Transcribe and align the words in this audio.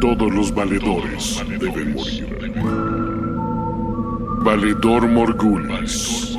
Todos 0.00 0.32
los 0.32 0.52
valedores 0.52 1.42
deben 1.60 1.94
morir. 1.94 2.26
Valedor 4.42 5.08
Morgulis. 5.08 6.36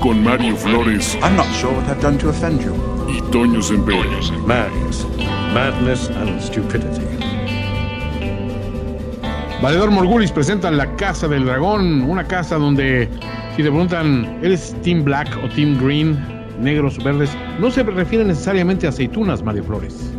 Con 0.00 0.24
Mario 0.24 0.56
Flores 0.56 1.16
I'm 1.22 1.36
not 1.36 1.46
sure 1.54 1.72
what 1.72 1.86
I've 1.88 2.00
done 2.00 2.18
to 2.18 2.28
offend 2.28 2.60
you. 2.62 2.74
y 3.08 3.20
Toño 3.32 3.62
Semper. 3.62 3.96
Madness. 4.46 5.06
Madness 5.52 6.08
and 6.10 6.40
stupidity. 6.40 7.06
Valedor 9.62 9.90
Morgulis 9.90 10.32
presenta 10.32 10.70
La 10.70 10.96
Casa 10.96 11.28
del 11.28 11.44
Dragón, 11.44 12.02
una 12.02 12.24
casa 12.24 12.56
donde, 12.56 13.08
si 13.56 13.62
te 13.62 13.70
preguntan, 13.70 14.38
¿eres 14.42 14.74
Team 14.82 15.04
Black 15.04 15.38
o 15.44 15.48
Team 15.48 15.78
Green, 15.82 16.18
negros 16.60 16.98
o 16.98 17.02
verdes? 17.02 17.36
No 17.58 17.70
se 17.70 17.82
refieren 17.82 18.28
necesariamente 18.28 18.86
a 18.86 18.90
aceitunas, 18.90 19.42
Mario 19.42 19.64
Flores. 19.64 20.12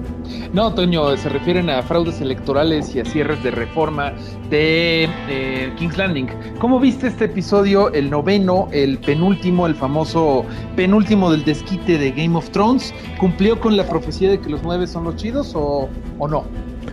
No, 0.54 0.74
Toño, 0.74 1.16
se 1.16 1.30
refieren 1.30 1.70
a 1.70 1.82
fraudes 1.82 2.20
electorales 2.20 2.94
y 2.94 3.00
a 3.00 3.06
cierres 3.06 3.42
de 3.42 3.52
reforma 3.52 4.12
de 4.50 5.08
eh, 5.30 5.74
King's 5.78 5.98
Landing. 5.98 6.28
¿Cómo 6.60 6.78
viste 6.78 7.08
este 7.08 7.26
episodio, 7.26 7.92
el 7.94 8.10
noveno, 8.10 8.68
el 8.74 8.98
penúltimo, 8.98 9.66
el 9.66 9.76
famoso 9.76 10.46
penúltimo 10.76 11.32
del 11.32 11.46
desquite 11.46 11.98
de 11.98 12.12
Game 12.12 12.38
of 12.38 12.50
Thrones? 12.50 12.94
¿Cumplió 13.18 13.58
con 13.62 13.78
la 13.78 13.88
profecía 13.88 14.30
de 14.30 14.42
que 14.42 14.50
los 14.50 14.62
nueve 14.62 14.88
son 14.88 15.06
los 15.06 15.16
chidos 15.16 15.54
o, 15.56 15.88
o 16.20 16.28
no? 16.28 16.44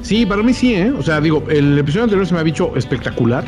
Sí, 0.02 0.24
para 0.24 0.42
mí 0.44 0.52
sí, 0.52 0.74
¿eh? 0.76 0.92
O 0.92 1.02
sea, 1.02 1.20
digo, 1.20 1.42
el 1.48 1.76
episodio 1.78 2.04
anterior 2.04 2.26
se 2.26 2.34
me 2.34 2.40
ha 2.40 2.44
dicho 2.44 2.72
espectacular 2.76 3.44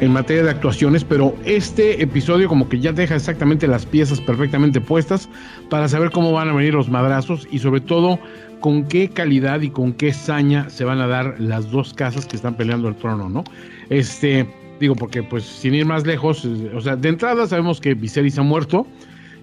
en 0.00 0.12
materia 0.12 0.42
de 0.44 0.50
actuaciones, 0.50 1.04
pero 1.04 1.34
este 1.44 2.02
episodio 2.02 2.48
como 2.48 2.68
que 2.68 2.80
ya 2.80 2.92
deja 2.92 3.16
exactamente 3.16 3.66
las 3.66 3.86
piezas 3.86 4.20
perfectamente 4.20 4.80
puestas 4.80 5.28
para 5.70 5.88
saber 5.88 6.10
cómo 6.10 6.32
van 6.32 6.48
a 6.48 6.52
venir 6.52 6.74
los 6.74 6.88
madrazos 6.88 7.48
y 7.50 7.58
sobre 7.58 7.80
todo 7.80 8.18
con 8.60 8.86
qué 8.88 9.08
calidad 9.08 9.60
y 9.60 9.70
con 9.70 9.92
qué 9.92 10.12
saña 10.12 10.68
se 10.70 10.84
van 10.84 11.00
a 11.00 11.06
dar 11.06 11.36
las 11.38 11.70
dos 11.70 11.94
casas 11.94 12.26
que 12.26 12.36
están 12.36 12.56
peleando 12.56 12.88
el 12.88 12.96
trono, 12.96 13.28
¿no? 13.28 13.44
Este, 13.90 14.46
digo, 14.80 14.94
porque 14.94 15.22
pues 15.22 15.44
sin 15.44 15.74
ir 15.74 15.86
más 15.86 16.06
lejos, 16.06 16.44
eh, 16.44 16.72
o 16.74 16.80
sea, 16.80 16.96
de 16.96 17.08
entrada 17.08 17.46
sabemos 17.46 17.80
que 17.80 17.94
Viserys 17.94 18.38
ha 18.38 18.42
muerto, 18.42 18.86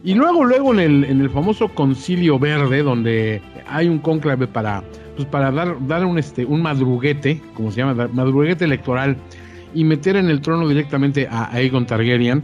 y 0.04 0.16
luego, 0.16 0.44
luego 0.44 0.74
en 0.74 0.80
el, 0.80 1.04
en 1.06 1.22
el 1.22 1.30
famoso 1.30 1.70
concilio 1.70 2.38
verde, 2.38 2.84
donde 2.84 3.42
hay 3.70 3.88
un 3.88 4.00
cónclave 4.00 4.48
para, 4.48 4.84
pues 5.16 5.28
para 5.30 5.50
dar, 5.50 5.78
dar 5.88 6.04
un, 6.06 6.20
este, 6.20 6.44
un 6.44 6.62
madruguete, 6.62 7.42
como 7.54 7.72
se 7.72 7.78
llama, 7.78 8.10
madruguete 8.12 8.66
electoral, 8.66 9.16
y 9.74 9.84
meter 9.84 10.16
en 10.16 10.30
el 10.30 10.42
trono 10.42 10.68
directamente 10.68 11.28
a 11.30 11.52
Aegon 11.54 11.86
Targaryen, 11.86 12.44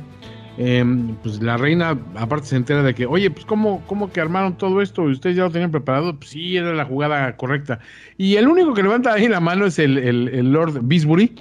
em, 0.58 1.16
pues 1.24 1.42
la 1.42 1.58
reina 1.58 1.98
aparte 2.16 2.48
se 2.48 2.56
entera 2.58 2.84
de 2.84 2.94
que, 2.94 3.06
oye, 3.06 3.30
pues 3.32 3.46
¿cómo, 3.46 3.82
cómo 3.88 4.12
que 4.12 4.20
armaron 4.22 4.58
todo 4.58 4.82
esto? 4.82 5.08
¿Y 5.10 5.14
ustedes 5.14 5.36
ya 5.38 5.44
lo 5.44 5.52
tenían 5.52 5.72
preparado? 5.72 6.16
Pues 6.18 6.32
sí, 6.32 6.58
era 6.58 6.74
la 6.74 6.86
jugada 6.86 7.36
correcta. 7.38 7.80
Y 8.18 8.36
el 8.36 8.48
único 8.48 8.74
que 8.74 8.84
levanta 8.84 9.14
ahí 9.14 9.28
la 9.28 9.40
mano 9.40 9.66
es 9.66 9.80
el, 9.80 9.98
el- 9.98 10.28
el 10.30 10.52
Lord 10.52 10.80
Bisbury, 10.84 11.36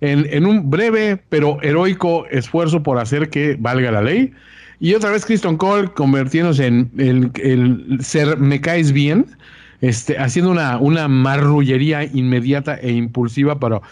en, 0.00 0.26
en 0.30 0.44
un 0.46 0.70
breve 0.70 1.22
pero 1.28 1.58
heroico 1.62 2.26
esfuerzo 2.30 2.82
por 2.82 2.98
hacer 2.98 3.30
que 3.30 3.56
valga 3.58 3.90
la 3.92 4.02
ley. 4.02 4.32
Y 4.80 4.94
otra 4.94 5.10
vez 5.10 5.24
Kristen 5.24 5.56
Cole 5.56 5.88
convirtiéndose 5.94 6.66
en 6.66 6.90
el, 6.98 7.30
el 7.36 7.98
ser 8.04 8.36
me 8.38 8.60
caes 8.60 8.92
bien, 8.92 9.24
este, 9.84 10.18
haciendo 10.18 10.50
una, 10.50 10.78
una 10.78 11.08
marrullería 11.08 12.04
inmediata 12.04 12.76
e 12.76 12.92
impulsiva 12.92 13.60
para, 13.60 13.82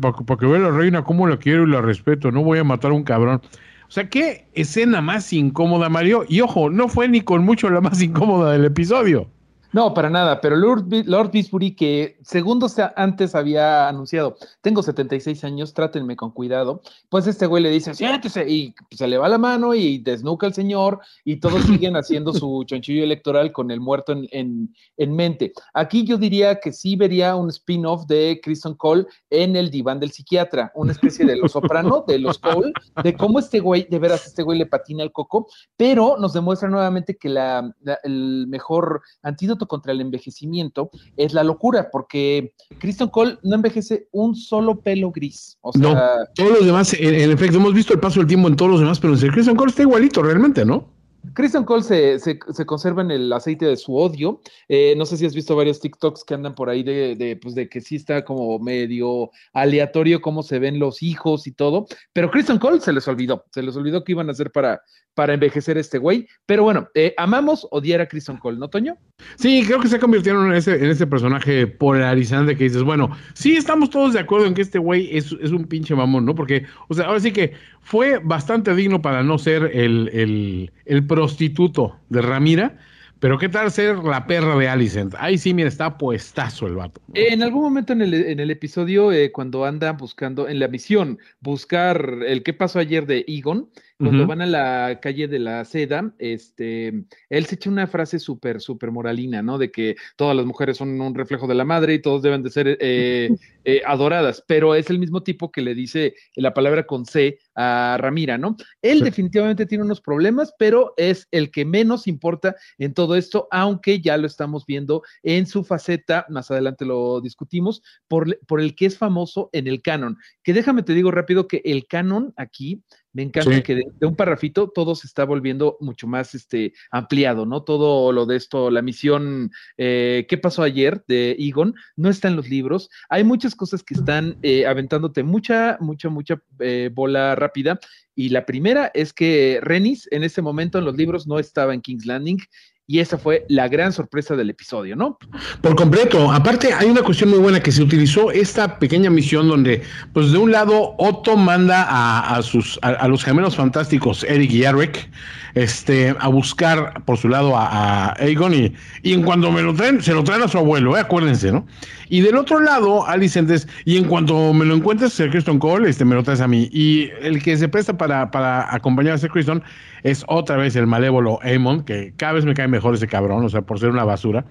para, 0.00 0.12
para 0.16 0.40
que 0.40 0.46
vea 0.46 0.60
la 0.60 0.70
reina 0.70 1.04
cómo 1.04 1.26
la 1.26 1.36
quiero 1.36 1.64
y 1.64 1.70
la 1.70 1.82
respeto, 1.82 2.30
no 2.30 2.42
voy 2.42 2.58
a 2.58 2.64
matar 2.64 2.90
a 2.90 2.94
un 2.94 3.04
cabrón. 3.04 3.42
O 3.86 3.90
sea, 3.90 4.08
qué 4.08 4.46
escena 4.54 5.00
más 5.02 5.32
incómoda, 5.32 5.88
Mario. 5.88 6.24
Y 6.28 6.40
ojo, 6.40 6.70
no 6.70 6.88
fue 6.88 7.06
ni 7.08 7.20
con 7.20 7.44
mucho 7.44 7.68
la 7.70 7.80
más 7.82 8.00
incómoda 8.02 8.52
del 8.52 8.64
episodio. 8.64 9.30
No, 9.76 9.92
para 9.92 10.08
nada, 10.08 10.40
pero 10.40 10.56
Lord, 10.56 10.86
Lord 11.04 11.30
Bisbury, 11.32 11.76
que 11.76 12.16
segundos 12.22 12.76
antes 12.96 13.34
había 13.34 13.88
anunciado, 13.90 14.38
tengo 14.62 14.82
76 14.82 15.44
años, 15.44 15.74
trátenme 15.74 16.16
con 16.16 16.30
cuidado, 16.30 16.80
pues 17.10 17.26
este 17.26 17.44
güey 17.44 17.62
le 17.62 17.68
dice, 17.68 17.92
siéntese, 17.94 18.48
y 18.48 18.74
se 18.90 19.06
le 19.06 19.18
va 19.18 19.28
la 19.28 19.36
mano 19.36 19.74
y 19.74 19.98
desnuca 19.98 20.46
al 20.46 20.54
señor, 20.54 21.00
y 21.26 21.40
todos 21.40 21.60
siguen 21.84 21.94
haciendo 21.94 22.32
su 22.32 22.64
chonchillo 22.64 23.04
electoral 23.04 23.52
con 23.52 23.70
el 23.70 23.80
muerto 23.80 24.12
en, 24.12 24.26
en- 24.30 24.74
en 24.96 25.14
mente. 25.14 25.52
Aquí 25.74 26.06
yo 26.06 26.16
diría 26.16 26.58
que 26.58 26.72
sí 26.72 26.96
vería 26.96 27.36
un 27.36 27.50
spin-off 27.50 28.06
de 28.06 28.40
Kristen 28.42 28.72
Cole 28.76 29.04
en 29.28 29.56
el 29.56 29.70
diván 29.70 30.00
del 30.00 30.10
psiquiatra, 30.10 30.72
una 30.74 30.92
especie 30.92 31.26
de 31.26 31.36
los 31.36 31.52
soprano, 31.52 32.02
de 32.08 32.18
los 32.18 32.38
Cole, 32.38 32.72
de 33.04 33.14
cómo 33.14 33.40
este 33.40 33.60
güey, 33.60 33.86
de 33.90 33.98
veras, 33.98 34.26
este 34.26 34.42
güey 34.42 34.58
le 34.58 34.64
patina 34.64 35.02
el 35.02 35.12
coco, 35.12 35.48
pero 35.76 36.16
nos 36.18 36.32
demuestra 36.32 36.70
nuevamente 36.70 37.18
que 37.18 37.28
la- 37.28 37.70
la- 37.82 37.98
el 38.04 38.46
mejor 38.48 39.02
antídoto 39.22 39.65
contra 39.66 39.92
el 39.92 40.00
envejecimiento 40.00 40.90
es 41.16 41.32
la 41.34 41.44
locura, 41.44 41.90
porque 41.90 42.52
Kristen 42.78 43.08
Cole 43.08 43.38
no 43.42 43.54
envejece 43.56 44.08
un 44.12 44.34
solo 44.34 44.80
pelo 44.80 45.10
gris. 45.10 45.58
O 45.60 45.72
sea, 45.72 45.80
No, 45.82 45.94
todos 46.34 46.50
los 46.52 46.66
demás, 46.66 46.92
en, 46.94 47.14
en 47.14 47.30
efecto, 47.30 47.56
hemos 47.58 47.74
visto 47.74 47.92
el 47.94 48.00
paso 48.00 48.20
del 48.20 48.26
tiempo 48.28 48.48
en 48.48 48.56
todos 48.56 48.70
los 48.72 48.80
demás, 48.80 49.00
pero 49.00 49.14
en 49.14 49.20
Christian 49.30 49.56
Cole 49.56 49.70
está 49.70 49.82
igualito 49.82 50.22
realmente, 50.22 50.64
¿no? 50.64 50.94
Kristen 51.34 51.64
Cole 51.64 51.82
se, 51.82 52.20
se- 52.20 52.38
se 52.52 52.66
conserva 52.66 53.02
en 53.02 53.10
el 53.10 53.32
aceite 53.32 53.66
de 53.66 53.76
su 53.76 53.96
odio. 53.96 54.40
Eh, 54.68 54.94
no 54.96 55.04
sé 55.04 55.16
si 55.16 55.26
has 55.26 55.34
visto 55.34 55.56
varios 55.56 55.80
TikToks 55.80 56.22
que 56.22 56.34
andan 56.34 56.54
por 56.54 56.70
ahí 56.70 56.84
de, 56.84 57.16
de, 57.16 57.34
pues 57.36 57.56
de 57.56 57.68
que 57.68 57.80
sí 57.80 57.96
está 57.96 58.24
como 58.24 58.60
medio 58.60 59.30
aleatorio 59.52 60.20
cómo 60.20 60.44
se 60.44 60.60
ven 60.60 60.78
los 60.78 61.02
hijos 61.02 61.48
y 61.48 61.52
todo. 61.52 61.86
Pero 62.12 62.30
Kristen 62.30 62.58
Cole 62.60 62.80
se 62.80 62.92
les 62.92 63.08
olvidó. 63.08 63.44
Se 63.52 63.60
les 63.62 63.74
olvidó 63.76 64.04
que 64.04 64.12
iban 64.12 64.28
a 64.28 64.32
hacer 64.32 64.52
para, 64.52 64.80
para 65.16 65.32
envejecer 65.32 65.78
este 65.78 65.96
güey. 65.96 66.28
Pero 66.44 66.62
bueno, 66.62 66.88
eh, 66.94 67.14
amamos 67.16 67.66
odiar 67.70 68.02
a 68.02 68.06
Kristen 68.06 68.36
Cole, 68.36 68.58
¿no, 68.58 68.68
Toño? 68.68 68.96
Sí, 69.36 69.64
creo 69.66 69.80
que 69.80 69.88
se 69.88 69.98
convirtieron 69.98 70.46
en 70.46 70.52
ese, 70.52 70.74
en 70.74 70.90
ese 70.90 71.06
personaje 71.06 71.66
polarizante 71.66 72.54
que 72.54 72.64
dices, 72.64 72.82
bueno, 72.82 73.10
sí 73.32 73.56
estamos 73.56 73.88
todos 73.88 74.12
de 74.12 74.20
acuerdo 74.20 74.46
en 74.46 74.52
que 74.52 74.60
este 74.60 74.78
güey 74.78 75.16
es, 75.16 75.34
es 75.40 75.52
un 75.52 75.64
pinche 75.64 75.94
mamón, 75.94 76.26
¿no? 76.26 76.34
Porque, 76.34 76.66
o 76.88 76.94
sea, 76.94 77.06
ahora 77.06 77.20
sí 77.20 77.32
que 77.32 77.54
fue 77.80 78.20
bastante 78.22 78.74
digno 78.74 79.00
para 79.00 79.22
no 79.22 79.38
ser 79.38 79.70
el, 79.72 80.10
el, 80.12 80.70
el 80.84 81.06
prostituto 81.06 81.96
de 82.10 82.20
Ramira, 82.20 82.76
pero 83.18 83.38
¿qué 83.38 83.48
tal 83.48 83.70
ser 83.70 83.96
la 83.98 84.26
perra 84.26 84.56
de 84.58 84.68
Alicent? 84.68 85.14
Ahí 85.18 85.38
sí, 85.38 85.54
mira, 85.54 85.68
está 85.68 85.96
puestazo 85.96 86.66
el 86.66 86.74
vato. 86.74 87.00
¿no? 87.08 87.14
En 87.14 87.42
algún 87.42 87.62
momento 87.62 87.94
en 87.94 88.02
el, 88.02 88.12
en 88.12 88.38
el 88.38 88.50
episodio, 88.50 89.10
eh, 89.10 89.32
cuando 89.32 89.64
andan 89.64 89.96
buscando, 89.96 90.46
en 90.48 90.58
la 90.58 90.68
misión, 90.68 91.18
buscar 91.40 92.18
el 92.26 92.42
qué 92.42 92.52
pasó 92.52 92.78
ayer 92.78 93.06
de 93.06 93.24
Egon, 93.26 93.70
cuando 93.98 94.26
van 94.26 94.42
a 94.42 94.46
la 94.46 94.98
calle 95.00 95.26
de 95.28 95.38
la 95.38 95.64
seda, 95.64 96.12
este, 96.18 97.04
él 97.30 97.46
se 97.46 97.54
echa 97.54 97.70
una 97.70 97.86
frase 97.86 98.18
súper, 98.18 98.60
súper 98.60 98.90
moralina, 98.90 99.42
¿no? 99.42 99.56
De 99.58 99.70
que 99.70 99.96
todas 100.16 100.36
las 100.36 100.44
mujeres 100.44 100.76
son 100.76 101.00
un 101.00 101.14
reflejo 101.14 101.46
de 101.46 101.54
la 101.54 101.64
madre 101.64 101.94
y 101.94 102.02
todos 102.02 102.22
deben 102.22 102.42
de 102.42 102.50
ser 102.50 102.76
eh, 102.80 103.30
eh, 103.64 103.82
adoradas, 103.86 104.44
pero 104.46 104.74
es 104.74 104.90
el 104.90 104.98
mismo 104.98 105.22
tipo 105.22 105.50
que 105.50 105.62
le 105.62 105.74
dice 105.74 106.14
la 106.34 106.52
palabra 106.52 106.86
con 106.86 107.06
C 107.06 107.38
a 107.54 107.96
Ramira, 107.98 108.36
¿no? 108.38 108.56
Él 108.82 108.98
Sí. 108.98 109.04
definitivamente 109.04 109.66
tiene 109.66 109.84
unos 109.84 110.00
problemas, 110.00 110.52
pero 110.58 110.92
es 110.96 111.26
el 111.30 111.50
que 111.50 111.64
menos 111.64 112.06
importa 112.06 112.54
en 112.78 112.92
todo 112.94 113.16
esto, 113.16 113.48
aunque 113.50 114.00
ya 114.00 114.16
lo 114.18 114.26
estamos 114.26 114.66
viendo 114.66 115.02
en 115.22 115.46
su 115.46 115.64
faceta, 115.64 116.26
más 116.28 116.50
adelante 116.50 116.84
lo 116.84 117.20
discutimos, 117.20 117.82
por, 118.08 118.38
por 118.46 118.60
el 118.60 118.74
que 118.74 118.86
es 118.86 118.98
famoso 118.98 119.48
en 119.52 119.66
el 119.66 119.80
canon. 119.82 120.16
Que 120.42 120.52
déjame 120.52 120.82
te 120.82 120.92
digo 120.92 121.10
rápido 121.10 121.48
que 121.48 121.62
el 121.64 121.86
canon 121.86 122.34
aquí, 122.36 122.82
me 123.16 123.22
encanta 123.22 123.50
Sí. 123.50 123.62
que 123.62 123.74
de, 123.74 123.86
de 123.98 124.06
un 124.06 124.14
parrafito 124.14 124.68
todo 124.68 124.94
se 124.94 125.06
está 125.06 125.24
volviendo 125.24 125.78
mucho 125.80 126.06
más 126.06 126.34
este, 126.34 126.74
ampliado, 126.90 127.46
¿no? 127.46 127.62
Todo 127.62 128.12
lo 128.12 128.26
de 128.26 128.36
esto, 128.36 128.70
la 128.70 128.82
misión, 128.82 129.50
eh, 129.78 130.26
¿qué 130.28 130.36
pasó 130.36 130.62
ayer 130.62 131.02
de 131.08 131.34
Egon? 131.38 131.74
No 131.96 132.10
está 132.10 132.28
en 132.28 132.36
los 132.36 132.50
libros. 132.50 132.90
Hay 133.08 133.24
muchas 133.24 133.54
cosas 133.54 133.82
que 133.82 133.94
están 133.94 134.36
eh, 134.42 134.66
aventándote 134.66 135.22
mucha, 135.22 135.78
mucha, 135.80 136.10
mucha 136.10 136.42
eh, 136.58 136.90
bola 136.92 137.34
rápida. 137.34 137.80
Y 138.14 138.28
la 138.28 138.44
primera 138.44 138.90
es 138.92 139.14
que 139.14 139.60
Renis 139.62 140.06
en 140.10 140.22
ese 140.22 140.42
momento 140.42 140.78
en 140.78 140.84
los 140.84 140.96
libros 140.96 141.26
no 141.26 141.38
estaba 141.38 141.72
en 141.72 141.80
King's 141.80 142.04
Landing. 142.04 142.38
Y 142.88 143.00
esa 143.00 143.18
fue 143.18 143.44
la 143.48 143.66
gran 143.66 143.92
sorpresa 143.92 144.36
del 144.36 144.48
episodio, 144.48 144.94
¿no? 144.94 145.18
Por 145.60 145.74
completo. 145.74 146.30
Aparte, 146.30 146.72
hay 146.72 146.88
una 146.88 147.02
cuestión 147.02 147.30
muy 147.30 147.40
buena 147.40 147.60
que 147.60 147.72
se 147.72 147.82
utilizó 147.82 148.30
esta 148.30 148.78
pequeña 148.78 149.10
misión 149.10 149.48
donde, 149.48 149.82
pues 150.12 150.30
de 150.30 150.38
un 150.38 150.52
lado, 150.52 150.94
Otto 150.96 151.36
manda 151.36 151.82
a, 151.82 152.36
a 152.36 152.42
sus, 152.42 152.78
a, 152.82 153.08
los 153.08 153.24
gemelos 153.24 153.56
fantásticos, 153.56 154.22
Eric 154.22 154.52
y 154.52 154.62
Eric, 154.62 155.10
este, 155.56 156.14
a 156.16 156.28
buscar 156.28 157.02
por 157.04 157.16
su 157.18 157.28
lado 157.28 157.56
a, 157.56 157.66
a 157.66 158.12
Aegon 158.20 158.54
y, 158.54 158.72
y 159.02 159.14
en 159.14 159.22
cuanto 159.22 159.50
me 159.50 159.62
lo 159.62 159.74
traen, 159.74 160.00
se 160.00 160.12
lo 160.12 160.22
traen 160.22 160.42
a 160.42 160.48
su 160.48 160.58
abuelo, 160.58 160.96
¿eh? 160.96 161.00
acuérdense, 161.00 161.50
¿no? 161.50 161.66
Y 162.08 162.20
del 162.20 162.36
otro 162.36 162.60
lado, 162.60 163.06
Alicent 163.06 163.50
es, 163.50 163.66
y 163.84 163.96
en 163.96 164.04
cuanto 164.04 164.52
me 164.52 164.64
lo 164.64 164.76
encuentres, 164.76 165.12
Sir 165.12 165.30
Kristen 165.30 165.58
Cole, 165.58 165.88
este, 165.88 166.04
me 166.04 166.14
lo 166.14 166.22
traes 166.22 166.40
a 166.40 166.46
mí. 166.46 166.68
Y 166.72 167.10
el 167.20 167.42
que 167.42 167.56
se 167.56 167.68
presta 167.68 167.96
para, 167.96 168.30
para 168.30 168.72
acompañar 168.72 169.14
a 169.14 169.18
Sir 169.18 169.30
Kristen 169.30 169.62
es 170.02 170.24
otra 170.28 170.56
vez 170.56 170.76
el 170.76 170.86
malévolo 170.86 171.40
Aemon, 171.42 171.84
que 171.84 172.12
cada 172.16 172.34
vez 172.34 172.44
me 172.44 172.54
cae 172.54 172.68
mejor 172.76 172.94
ese 172.94 173.06
cabrón, 173.06 173.42
o 173.44 173.48
sea, 173.48 173.62
por 173.62 173.80
ser 173.80 173.88
una 173.90 174.04
basura. 174.04 174.44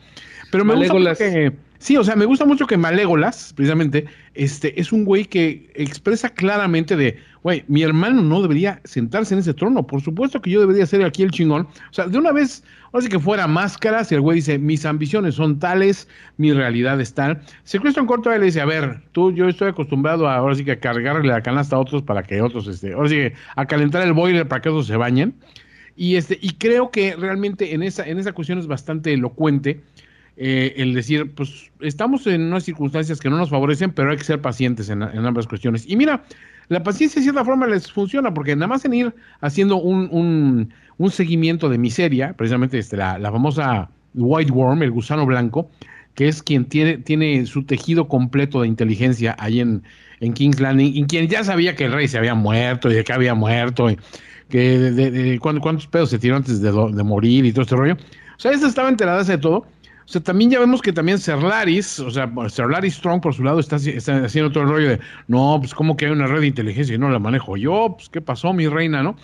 Pero 0.51 0.65
me 0.65 0.73
Malégolas. 0.73 1.19
gusta 1.19 1.33
que, 1.33 1.53
sí, 1.77 1.95
o 1.97 2.03
sea, 2.03 2.15
me 2.15 2.25
gusta 2.25 2.45
mucho 2.45 2.65
que 2.65 2.77
Malégolas, 2.77 3.53
precisamente, 3.55 4.05
este, 4.33 4.79
es 4.79 4.91
un 4.91 5.05
güey 5.05 5.25
que 5.25 5.69
expresa 5.75 6.29
claramente 6.29 6.95
de, 6.95 7.19
güey, 7.43 7.63
mi 7.67 7.83
hermano 7.83 8.21
no 8.21 8.41
debería 8.41 8.81
sentarse 8.83 9.33
en 9.33 9.41
ese 9.41 9.53
trono, 9.53 9.85
por 9.85 10.01
supuesto 10.01 10.41
que 10.41 10.49
yo 10.49 10.59
debería 10.59 10.85
ser 10.85 11.03
aquí 11.03 11.23
el 11.23 11.31
chingón. 11.31 11.63
O 11.63 11.93
sea, 11.93 12.07
de 12.07 12.17
una 12.17 12.31
vez, 12.31 12.63
ahora 12.91 13.03
sí 13.03 13.09
que 13.09 13.19
fuera 13.19 13.47
máscara, 13.47 14.03
si 14.03 14.15
el 14.15 14.21
güey 14.21 14.37
dice, 14.37 14.57
mis 14.57 14.85
ambiciones 14.85 15.35
son 15.35 15.59
tales, 15.59 16.07
mi 16.37 16.51
realidad 16.53 16.99
es 16.99 17.13
tal. 17.13 17.41
Secuestro 17.63 18.01
en 18.01 18.07
corto, 18.07 18.31
él 18.31 18.39
le 18.39 18.47
dice, 18.47 18.61
a 18.61 18.65
ver, 18.65 19.01
tú, 19.11 19.31
yo 19.33 19.47
estoy 19.47 19.69
acostumbrado 19.69 20.27
a, 20.27 20.37
ahora 20.37 20.55
sí 20.55 20.65
que 20.65 20.71
a 20.71 20.79
cargarle 20.79 21.27
la 21.27 21.41
canasta 21.41 21.75
a 21.75 21.79
otros 21.79 22.01
para 22.01 22.23
que 22.23 22.41
otros, 22.41 22.67
este, 22.67 22.93
ahora 22.93 23.09
sí 23.09 23.15
que 23.15 23.33
a 23.55 23.65
calentar 23.65 24.01
el 24.03 24.13
boiler 24.13 24.47
para 24.47 24.61
que 24.61 24.69
otros 24.69 24.87
se 24.87 24.97
bañen. 24.97 25.35
Y 25.95 26.15
este, 26.15 26.37
y 26.41 26.51
creo 26.53 26.91
que 26.91 27.15
realmente 27.15 27.73
en 27.73 27.83
esa, 27.83 28.07
en 28.07 28.19
esa 28.19 28.33
cuestión 28.33 28.59
es 28.59 28.67
bastante 28.67 29.13
elocuente 29.13 29.81
eh, 30.37 30.73
el 30.77 30.93
decir, 30.93 31.33
pues 31.33 31.71
estamos 31.79 32.27
en 32.27 32.41
unas 32.41 32.63
circunstancias 32.63 33.19
que 33.19 33.29
no 33.29 33.37
nos 33.37 33.49
favorecen, 33.49 33.91
pero 33.91 34.11
hay 34.11 34.17
que 34.17 34.23
ser 34.25 34.41
pacientes 34.41 34.89
en, 34.89 35.01
ambas 35.01 35.47
cuestiones. 35.47 35.85
Y 35.87 35.95
mira, 35.95 36.23
la 36.67 36.83
paciencia 36.83 37.19
de 37.19 37.23
cierta 37.23 37.45
forma 37.45 37.67
les 37.67 37.89
funciona, 37.91 38.33
porque 38.33 38.55
nada 38.55 38.67
más 38.67 38.83
en 38.83 38.93
ir 38.93 39.15
haciendo 39.39 39.77
un, 39.77 40.09
un, 40.11 40.73
un 40.97 41.11
seguimiento 41.11 41.69
de 41.69 41.77
miseria, 41.77 42.33
precisamente 42.33 42.77
este, 42.77 42.97
la, 42.97 43.17
la 43.17 43.31
famosa 43.31 43.89
White 44.13 44.51
Worm, 44.51 44.83
el 44.83 44.91
gusano 44.91 45.25
blanco, 45.25 45.69
que 46.15 46.27
es 46.27 46.43
quien 46.43 46.65
tiene, 46.65 46.97
tiene 46.97 47.45
su 47.45 47.63
tejido 47.63 48.07
completo 48.07 48.61
de 48.61 48.67
inteligencia 48.67 49.35
ahí 49.39 49.61
en, 49.61 49.83
en 50.19 50.33
King's 50.33 50.59
Landing, 50.59 50.95
y 50.95 51.05
quien 51.05 51.27
ya 51.27 51.45
sabía 51.45 51.75
que 51.75 51.85
el 51.85 51.93
rey 51.93 52.07
se 52.09 52.17
había 52.17 52.35
muerto 52.35 52.89
y 52.89 52.95
de 52.95 53.03
que 53.05 53.13
había 53.13 53.35
muerto, 53.35 53.89
que 54.49 54.77
de, 54.79 55.39
cuántos, 55.39 55.87
pedos 55.87 56.09
se 56.09 56.19
tiró 56.19 56.35
antes 56.35 56.61
de, 56.61 56.71
morir 57.03 57.45
y 57.45 57.51
todo 57.51 57.63
este 57.63 57.75
rollo. 57.75 57.93
O 57.95 58.39
sea, 58.39 58.51
esa 58.51 58.67
estaba 58.67 58.89
enterada 58.89 59.23
de 59.23 59.37
todo. 59.37 59.57
O 59.57 60.07
sea, 60.07 60.21
también 60.21 60.51
ya 60.51 60.59
vemos 60.59 60.83
que 60.83 60.93
también 60.93 61.17
Serlaris, 61.17 61.99
o 61.99 62.11
sea, 62.11 62.31
Serlaris 62.47 62.95
Strong 62.95 63.21
por 63.21 63.33
su 63.33 63.43
lado 63.43 63.59
está, 63.59 63.77
haci- 63.77 63.95
está 63.95 64.23
haciendo 64.23 64.51
todo 64.51 64.63
el 64.63 64.69
rollo 64.69 64.89
de, 64.89 64.99
no, 65.27 65.57
pues 65.59 65.73
como 65.73 65.97
que 65.97 66.05
hay 66.05 66.11
una 66.11 66.27
red 66.27 66.41
de 66.41 66.47
inteligencia 66.47 66.93
y 66.93 66.99
no 66.99 67.09
la 67.09 67.17
manejo 67.17 67.57
yo, 67.57 67.95
pues 67.97 68.09
qué 68.09 68.21
pasó, 68.21 68.53
mi 68.53 68.67
reina, 68.67 69.01
¿no? 69.01 69.15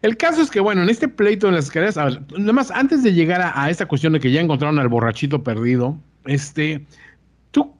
El 0.00 0.16
caso 0.16 0.40
es 0.40 0.50
que, 0.50 0.60
bueno, 0.60 0.82
en 0.82 0.88
este 0.88 1.08
pleito 1.08 1.48
de 1.48 1.54
las 1.54 1.66
escaleras, 1.66 1.98
a 1.98 2.08
nada 2.38 2.66
antes 2.74 3.02
de 3.02 3.12
llegar 3.12 3.42
a, 3.42 3.62
a 3.62 3.68
esta 3.68 3.86
cuestión 3.86 4.14
de 4.14 4.20
que 4.20 4.30
ya 4.30 4.40
encontraron 4.40 4.78
al 4.78 4.88
borrachito 4.88 5.42
perdido, 5.42 5.98
este, 6.24 6.86
¿tú 7.50 7.74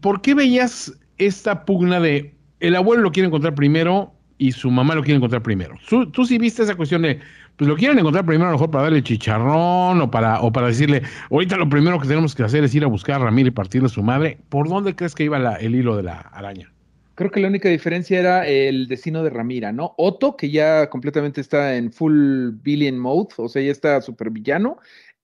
por 0.00 0.22
qué 0.22 0.34
veías 0.34 0.92
esta 1.18 1.64
pugna 1.64 2.00
de 2.00 2.34
el 2.60 2.74
abuelo 2.74 3.02
lo 3.02 3.12
quiere 3.12 3.26
encontrar 3.26 3.54
primero 3.54 4.12
y 4.42 4.50
su 4.50 4.72
mamá 4.72 4.96
lo 4.96 5.02
quiere 5.02 5.18
encontrar 5.18 5.40
primero? 5.40 5.76
Tú, 5.88 6.26
sí 6.26 6.36
viste 6.36 6.64
esa 6.64 6.74
cuestión 6.74 7.02
de, 7.02 7.20
pues 7.56 7.68
lo 7.68 7.76
quieren 7.76 7.96
encontrar 7.96 8.26
primero 8.26 8.48
a 8.48 8.50
lo 8.50 8.56
mejor 8.58 8.72
para 8.72 8.84
darle 8.84 9.00
chicharrón 9.00 10.00
o 10.00 10.10
para, 10.10 10.40
o 10.40 10.50
para 10.50 10.66
decirle, 10.66 11.02
ahorita 11.30 11.56
lo 11.56 11.68
primero 11.68 12.00
que 12.00 12.08
tenemos 12.08 12.34
que 12.34 12.42
hacer 12.42 12.64
es 12.64 12.74
ir 12.74 12.82
a 12.82 12.88
buscar 12.88 13.20
a 13.20 13.24
Ramiro 13.26 13.48
y 13.48 13.52
partirle 13.52 13.86
a 13.86 13.88
su 13.88 14.02
madre. 14.02 14.38
¿Por 14.48 14.68
dónde 14.68 14.96
crees 14.96 15.14
que 15.14 15.24
iba 15.24 15.38
el 15.56 15.76
hilo 15.76 15.96
de 15.96 16.02
la 16.02 16.18
araña? 16.32 16.72
Creo 17.14 17.30
que 17.30 17.38
la 17.38 17.46
única 17.46 17.68
diferencia 17.68 18.18
era 18.18 18.48
el 18.48 18.88
destino 18.88 19.22
de 19.22 19.30
Ramira, 19.30 19.70
¿no? 19.70 19.94
Otto, 19.96 20.36
que 20.36 20.50
ya 20.50 20.90
completamente 20.90 21.40
está 21.40 21.76
en 21.76 21.92
full 21.92 22.50
villain 22.62 22.98
mode, 22.98 23.28
o 23.36 23.48
sea, 23.48 23.62
ya 23.62 23.70
está 23.70 24.00
súper 24.00 24.30
villano, 24.30 24.78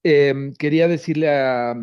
eh, 0.04 0.52
quería 0.58 0.86
decirle 0.86 1.28
a, 1.28 1.74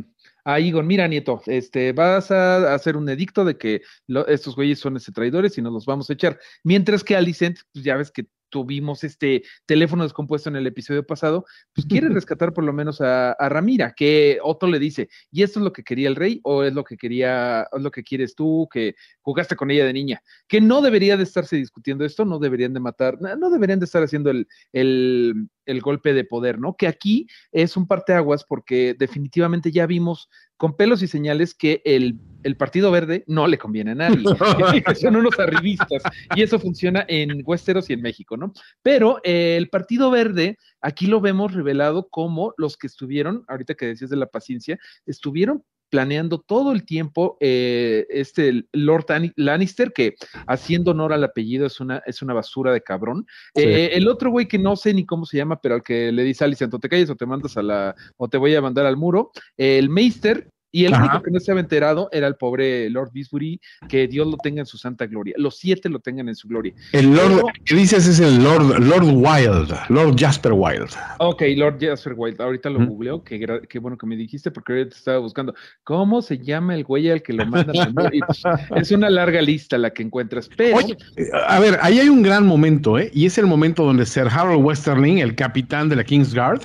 a 0.45 0.59
Egon, 0.59 0.85
mira, 0.85 1.07
nieto, 1.07 1.41
este, 1.47 1.91
vas 1.91 2.29
a 2.29 2.73
hacer 2.75 2.95
un 2.95 3.09
edicto 3.09 3.43
de 3.43 3.57
que 3.57 3.81
estos 4.27 4.55
güeyes 4.55 4.79
son 4.79 4.95
este, 4.95 5.11
traidores 5.11 5.57
y 5.57 5.61
nos 5.61 5.73
los 5.73 5.85
vamos 5.85 6.09
a 6.09 6.13
echar. 6.13 6.39
Mientras 6.63 7.03
que 7.03 7.15
Alicent, 7.15 7.59
pues 7.73 7.83
ya 7.83 7.97
ves 7.97 8.11
que 8.11 8.27
tuvimos 8.55 9.03
este 9.03 9.43
teléfono 9.65 10.03
descompuesto 10.03 10.47
en 10.47 10.55
el 10.55 10.65
episodio 10.65 11.05
pasado, 11.05 11.43
pues 11.73 11.85
quiere 11.89 12.07
rescatar 12.07 12.53
por 12.53 12.63
lo 12.63 12.71
menos 12.71 13.01
a, 13.01 13.33
a 13.33 13.49
Ramira, 13.49 13.91
que 13.93 14.39
Otto 14.41 14.65
le 14.65 14.79
dice, 14.79 15.09
¿y 15.29 15.43
esto 15.43 15.59
es 15.59 15.65
lo 15.65 15.73
que 15.73 15.83
quería 15.83 16.07
el 16.07 16.15
rey 16.15 16.39
o 16.43 16.63
es 16.63 16.73
lo 16.73 16.85
que 16.85 16.95
quería, 16.95 17.67
es 17.69 17.81
lo 17.81 17.91
que 17.91 18.01
quieres 18.01 18.33
tú, 18.33 18.69
que 18.71 18.95
jugaste 19.19 19.57
con 19.57 19.71
ella 19.71 19.83
de 19.83 19.91
niña? 19.91 20.21
Que 20.47 20.61
no 20.61 20.81
debería 20.81 21.17
de 21.17 21.23
estarse 21.23 21.57
discutiendo 21.57 22.05
esto, 22.05 22.23
no 22.23 22.39
deberían 22.39 22.73
de 22.73 22.79
matar, 22.79 23.17
no 23.19 23.35
no 23.35 23.49
deberían 23.49 23.79
de 23.79 23.85
estar 23.85 24.01
haciendo 24.01 24.29
el, 24.29 24.47
el, 24.71 25.49
el 25.65 25.81
golpe 25.81 26.13
de 26.13 26.23
poder, 26.23 26.57
¿no? 26.57 26.77
Que 26.77 26.87
aquí 26.87 27.27
es 27.51 27.75
un 27.75 27.87
parteaguas 27.87 28.45
porque 28.45 28.95
definitivamente 28.97 29.69
ya 29.69 29.85
vimos 29.85 30.29
con 30.65 30.75
pelos 30.75 31.03
y 31.03 31.07
señales 31.07 31.53
que 31.53 31.83
el, 31.85 32.17
el 32.41 32.57
Partido 32.57 32.89
Verde 32.89 33.23
no 33.27 33.45
le 33.45 33.59
conviene 33.59 33.91
a 33.91 33.93
nadie, 33.93 34.23
que 34.83 34.95
son 34.95 35.15
unos 35.15 35.37
arribistas, 35.37 36.01
y 36.35 36.41
eso 36.41 36.57
funciona 36.57 37.05
en 37.07 37.43
Westeros 37.45 37.87
y 37.91 37.93
en 37.93 38.01
México, 38.01 38.35
¿no? 38.35 38.51
Pero 38.81 39.19
eh, 39.23 39.57
el 39.57 39.69
Partido 39.69 40.09
Verde, 40.09 40.57
aquí 40.81 41.05
lo 41.05 41.21
vemos 41.21 41.53
revelado 41.53 42.07
como 42.09 42.55
los 42.57 42.77
que 42.77 42.87
estuvieron, 42.87 43.45
ahorita 43.47 43.75
que 43.75 43.85
decías 43.85 44.09
de 44.09 44.15
la 44.15 44.25
paciencia, 44.25 44.79
estuvieron 45.05 45.63
planeando 45.89 46.39
todo 46.39 46.71
el 46.71 46.85
tiempo 46.85 47.37
eh, 47.39 48.05
este 48.09 48.65
Lord 48.73 49.05
Lannister, 49.35 49.93
que 49.93 50.15
haciendo 50.47 50.91
honor 50.91 51.13
al 51.13 51.23
apellido 51.23 51.65
es 51.65 51.79
una, 51.79 52.01
es 52.05 52.21
una 52.21 52.33
basura 52.33 52.73
de 52.73 52.81
cabrón. 52.81 53.25
Sí. 53.55 53.63
Eh, 53.63 53.91
el 53.93 54.07
otro 54.07 54.31
güey 54.31 54.47
que 54.47 54.59
no 54.59 54.75
sé 54.75 54.93
ni 54.93 55.05
cómo 55.05 55.25
se 55.25 55.37
llama, 55.37 55.61
pero 55.61 55.75
al 55.75 55.83
que 55.83 56.11
le 56.11 56.23
dice 56.23 56.43
Alicent, 56.43 56.73
o 56.73 56.79
te 56.79 56.89
calles 56.89 57.09
o 57.09 57.15
te 57.15 57.25
mandas 57.25 57.55
a 57.57 57.63
la, 57.63 57.95
o 58.17 58.27
te 58.27 58.37
voy 58.37 58.55
a 58.55 58.61
mandar 58.61 58.85
al 58.85 58.97
muro, 58.97 59.31
el 59.57 59.89
Meister, 59.89 60.49
y 60.75 60.83
el 60.85 60.93
Ajá. 60.93 61.03
único 61.05 61.23
que 61.23 61.31
no 61.31 61.39
se 61.39 61.51
había 61.51 61.61
enterado 61.61 62.09
era 62.11 62.27
el 62.27 62.35
pobre 62.35 62.89
Lord 62.89 63.11
Bisbury, 63.13 63.61
que 63.87 64.07
Dios 64.09 64.27
lo 64.27 64.35
tenga 64.35 64.59
en 64.59 64.65
su 64.65 64.77
santa 64.77 65.05
gloria. 65.05 65.33
Los 65.37 65.55
siete 65.57 65.87
lo 65.87 65.99
tengan 65.99 66.27
en 66.27 66.35
su 66.35 66.49
gloria. 66.49 66.73
El 66.91 67.15
Lord, 67.15 67.35
Pero- 67.35 67.47
que 67.63 67.75
dices 67.75 68.05
es 68.07 68.19
el 68.19 68.43
Lord, 68.43 68.79
Lord 68.83 69.05
Wild, 69.05 69.73
Lord 69.87 70.15
Jasper 70.17 70.51
Wild. 70.51 70.89
Ok, 71.19 71.43
Lord 71.55 71.77
Jasper 71.79 72.13
White, 72.17 72.43
ahorita 72.43 72.69
lo 72.69 72.79
Ujú. 72.79 72.87
googleo, 72.89 73.23
qué 73.23 73.79
bueno 73.79 73.97
que 73.97 74.05
me 74.05 74.17
dijiste, 74.17 74.51
porque 74.51 74.73
ahorita 74.73 74.95
estaba 74.97 75.19
buscando 75.19 75.55
cómo 75.83 76.21
se 76.21 76.37
llama 76.39 76.75
el 76.75 76.83
güey 76.83 77.09
al 77.09 77.21
que 77.21 77.31
lo 77.31 77.45
mandan. 77.45 77.93
pues, 78.27 78.43
es 78.75 78.91
una 78.91 79.09
larga 79.09 79.41
lista 79.41 79.77
la 79.77 79.91
que 79.91 80.03
encuentras, 80.03 80.49
pero 80.57 80.75
Oye, 80.75 80.97
eh, 81.15 81.23
a 81.47 81.59
ver, 81.61 81.79
ahí 81.81 81.99
hay 81.99 82.09
un 82.09 82.21
gran 82.21 82.45
momento, 82.45 82.99
¿eh? 82.99 83.09
Y 83.13 83.25
es 83.25 83.37
el 83.37 83.45
momento 83.45 83.85
donde 83.85 84.05
Sir 84.05 84.27
Harold 84.29 84.61
Westerling, 84.63 85.19
el 85.19 85.35
capitán 85.35 85.87
de 85.87 85.95
la 85.95 86.03
Kingsguard, 86.03 86.63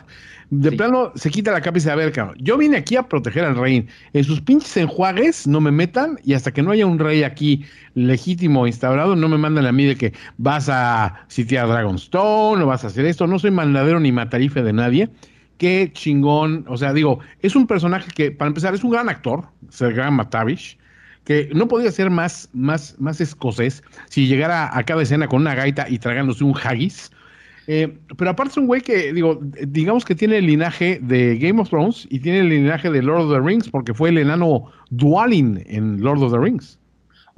de 0.50 0.70
Sí. 0.70 0.76
plano 0.76 1.12
se 1.14 1.30
quita 1.30 1.52
la 1.52 1.60
capa 1.60 1.78
y 1.78 1.80
dice, 1.80 1.90
a 1.90 1.94
ver, 1.94 2.12
cabrón, 2.12 2.36
yo 2.40 2.58
vine 2.58 2.76
aquí 2.76 2.96
a 2.96 3.04
proteger 3.08 3.44
al 3.44 3.56
rey. 3.56 3.86
En 4.12 4.24
sus 4.24 4.40
pinches 4.40 4.76
enjuagues 4.76 5.46
no 5.46 5.60
me 5.60 5.70
metan 5.70 6.18
y 6.24 6.34
hasta 6.34 6.52
que 6.52 6.62
no 6.62 6.72
haya 6.72 6.86
un 6.86 6.98
rey 6.98 7.22
aquí 7.22 7.64
legítimo 7.94 8.66
instaurado, 8.66 9.14
no 9.16 9.28
me 9.28 9.38
mandan 9.38 9.66
a 9.66 9.72
mí 9.72 9.84
de 9.84 9.96
que 9.96 10.12
vas 10.38 10.68
a 10.68 11.24
sitiar 11.28 11.68
Dragonstone 11.68 12.62
o 12.62 12.66
vas 12.66 12.84
a 12.84 12.88
hacer 12.88 13.06
esto. 13.06 13.26
No 13.26 13.38
soy 13.38 13.50
mandadero 13.52 14.00
ni 14.00 14.12
matarife 14.12 14.62
de 14.62 14.72
nadie. 14.72 15.08
Qué 15.58 15.90
chingón. 15.92 16.64
O 16.68 16.76
sea, 16.76 16.92
digo, 16.92 17.20
es 17.40 17.54
un 17.54 17.66
personaje 17.66 18.10
que, 18.14 18.30
para 18.32 18.48
empezar, 18.48 18.74
es 18.74 18.82
un 18.82 18.90
gran 18.90 19.08
actor, 19.08 19.44
Sir 19.68 19.92
Graham 19.94 20.16
McTavish 20.16 20.78
que 21.24 21.50
no 21.54 21.68
podía 21.68 21.92
ser 21.92 22.10
más, 22.10 22.48
más, 22.54 22.96
más 22.98 23.20
escocés 23.20 23.82
si 24.08 24.26
llegara 24.26 24.76
a 24.76 24.82
cada 24.84 25.02
escena 25.02 25.28
con 25.28 25.42
una 25.42 25.54
gaita 25.54 25.86
y 25.88 25.98
tragándose 25.98 26.42
un 26.44 26.54
haggis. 26.56 27.10
Eh, 27.72 28.00
pero 28.18 28.32
aparte 28.32 28.50
es 28.50 28.56
un 28.56 28.66
güey 28.66 28.80
que, 28.80 29.12
digo, 29.12 29.38
digamos 29.64 30.04
que 30.04 30.16
tiene 30.16 30.38
el 30.38 30.46
linaje 30.46 30.98
de 31.00 31.38
Game 31.38 31.60
of 31.60 31.68
Thrones 31.70 32.04
y 32.10 32.18
tiene 32.18 32.40
el 32.40 32.48
linaje 32.48 32.90
de 32.90 33.00
Lord 33.00 33.26
of 33.26 33.32
the 33.32 33.38
Rings 33.38 33.68
porque 33.68 33.94
fue 33.94 34.08
el 34.08 34.18
enano 34.18 34.64
Dwalin 34.90 35.62
en 35.66 36.00
Lord 36.00 36.20
of 36.20 36.32
the 36.32 36.38
Rings. 36.40 36.79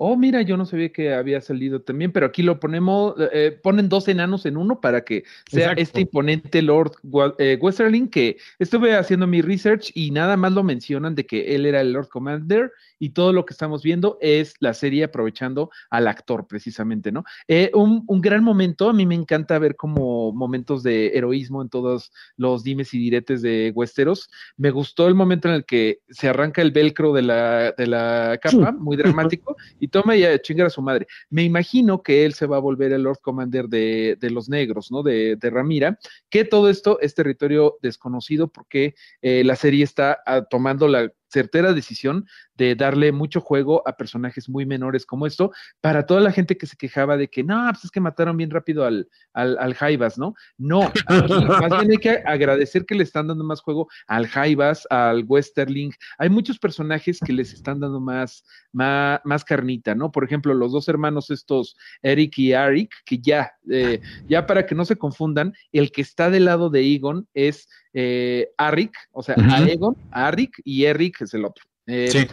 Oh, 0.04 0.16
mira, 0.16 0.42
yo 0.42 0.56
no 0.56 0.66
sabía 0.66 0.88
que 0.88 1.14
había 1.14 1.40
salido 1.40 1.80
también, 1.80 2.10
pero 2.10 2.26
aquí 2.26 2.42
lo 2.42 2.58
ponemos, 2.58 3.14
eh, 3.32 3.56
ponen 3.62 3.88
dos 3.88 4.08
enanos 4.08 4.46
en 4.46 4.56
uno 4.56 4.80
para 4.80 5.04
que 5.04 5.22
sea 5.48 5.66
Exacto. 5.66 5.80
este 5.80 6.00
imponente 6.00 6.60
Lord 6.60 6.94
eh, 7.38 7.56
Westerling, 7.60 8.08
que 8.08 8.36
estuve 8.58 8.96
haciendo 8.96 9.28
mi 9.28 9.42
research 9.42 9.92
y 9.94 10.10
nada 10.10 10.36
más 10.36 10.54
lo 10.54 10.64
mencionan 10.64 11.14
de 11.14 11.24
que 11.24 11.54
él 11.54 11.66
era 11.66 11.80
el 11.80 11.92
Lord 11.92 12.08
Commander 12.08 12.72
y 12.98 13.10
todo 13.10 13.32
lo 13.32 13.44
que 13.44 13.52
estamos 13.52 13.84
viendo 13.84 14.18
es 14.20 14.54
la 14.58 14.74
serie 14.74 15.04
aprovechando 15.04 15.70
al 15.88 16.08
actor 16.08 16.48
precisamente, 16.48 17.12
¿no? 17.12 17.22
Eh, 17.46 17.70
un, 17.72 18.02
un 18.08 18.20
gran 18.20 18.42
momento, 18.42 18.88
a 18.88 18.92
mí 18.92 19.06
me 19.06 19.14
encanta 19.14 19.60
ver 19.60 19.76
como 19.76 20.32
momentos 20.32 20.82
de 20.82 21.12
heroísmo 21.14 21.62
en 21.62 21.68
todos 21.68 22.10
los 22.36 22.64
dimes 22.64 22.92
y 22.92 22.98
diretes 22.98 23.40
de 23.40 23.72
Westeros. 23.72 24.30
Me 24.56 24.72
gustó 24.72 25.06
el 25.06 25.14
momento 25.14 25.48
en 25.48 25.54
el 25.54 25.64
que 25.64 26.00
se 26.08 26.28
arranca 26.28 26.60
el 26.60 26.72
velcro 26.72 27.12
de 27.12 27.22
la, 27.22 27.70
de 27.70 27.86
la 27.86 28.38
capa, 28.42 28.72
muy 28.72 28.96
dramático, 28.96 29.56
y 29.78 29.91
toma 29.92 30.16
y 30.16 30.24
a 30.24 30.42
chingar 30.42 30.66
a 30.66 30.70
su 30.70 30.82
madre. 30.82 31.06
Me 31.30 31.44
imagino 31.44 32.02
que 32.02 32.24
él 32.24 32.34
se 32.34 32.46
va 32.46 32.56
a 32.56 32.60
volver 32.60 32.92
el 32.92 33.02
Lord 33.02 33.20
Commander 33.20 33.68
de, 33.68 34.16
de 34.18 34.30
los 34.30 34.48
negros, 34.48 34.90
¿no? 34.90 35.04
De, 35.04 35.36
de 35.36 35.50
Ramira, 35.50 35.98
que 36.28 36.44
todo 36.44 36.68
esto 36.68 36.98
es 37.00 37.14
territorio 37.14 37.78
desconocido 37.80 38.48
porque 38.48 38.96
eh, 39.20 39.44
la 39.44 39.54
serie 39.54 39.84
está 39.84 40.18
ah, 40.26 40.42
tomando 40.42 40.88
la 40.88 41.12
certera 41.32 41.72
decisión 41.72 42.26
de 42.56 42.74
darle 42.74 43.12
mucho 43.12 43.40
juego 43.40 43.82
a 43.86 43.96
personajes 43.96 44.48
muy 44.48 44.66
menores 44.66 45.06
como 45.06 45.26
esto, 45.26 45.52
para 45.80 46.06
toda 46.06 46.20
la 46.20 46.32
gente 46.32 46.56
que 46.56 46.66
se 46.66 46.76
quejaba 46.76 47.16
de 47.16 47.28
que 47.28 47.42
no, 47.42 47.68
pues 47.72 47.84
es 47.84 47.90
que 47.90 48.00
mataron 48.00 48.36
bien 48.36 48.50
rápido 48.50 48.84
al, 48.84 49.08
al, 49.32 49.56
al 49.58 49.74
Jaivas, 49.74 50.18
¿no? 50.18 50.34
No, 50.58 50.82
aquí 50.84 51.00
más 51.48 51.80
bien 51.80 51.90
hay 51.90 51.98
que 51.98 52.22
agradecer 52.24 52.84
que 52.84 52.94
le 52.94 53.02
están 53.02 53.28
dando 53.28 53.44
más 53.44 53.60
juego 53.60 53.88
al 54.06 54.26
Jaivas, 54.26 54.86
al 54.90 55.24
Westerling. 55.26 55.90
Hay 56.18 56.28
muchos 56.28 56.58
personajes 56.58 57.18
que 57.24 57.32
les 57.32 57.52
están 57.52 57.80
dando 57.80 58.00
más, 58.00 58.44
más, 58.72 59.20
más 59.24 59.44
carnita, 59.44 59.94
¿no? 59.94 60.12
Por 60.12 60.24
ejemplo, 60.24 60.54
los 60.54 60.72
dos 60.72 60.88
hermanos 60.88 61.30
estos, 61.30 61.76
Eric 62.02 62.38
y 62.38 62.52
Arik, 62.52 62.92
que 63.04 63.18
ya, 63.18 63.52
eh, 63.70 64.00
ya 64.26 64.46
para 64.46 64.66
que 64.66 64.74
no 64.74 64.84
se 64.84 64.96
confundan, 64.96 65.54
el 65.72 65.90
que 65.92 66.02
está 66.02 66.30
del 66.30 66.44
lado 66.44 66.70
de 66.70 66.94
Egon 66.94 67.28
es 67.34 67.68
eh, 67.92 68.50
Arik, 68.56 68.96
o 69.12 69.22
sea, 69.22 69.36
Ujú. 69.36 69.50
Aegon, 69.50 69.96
Arik 70.10 70.60
y 70.64 70.84
Eric 70.84 71.22
es 71.22 71.34
el 71.34 71.44
otro. 71.44 71.64
Eh, 71.88 72.08
Sí. 72.12 72.28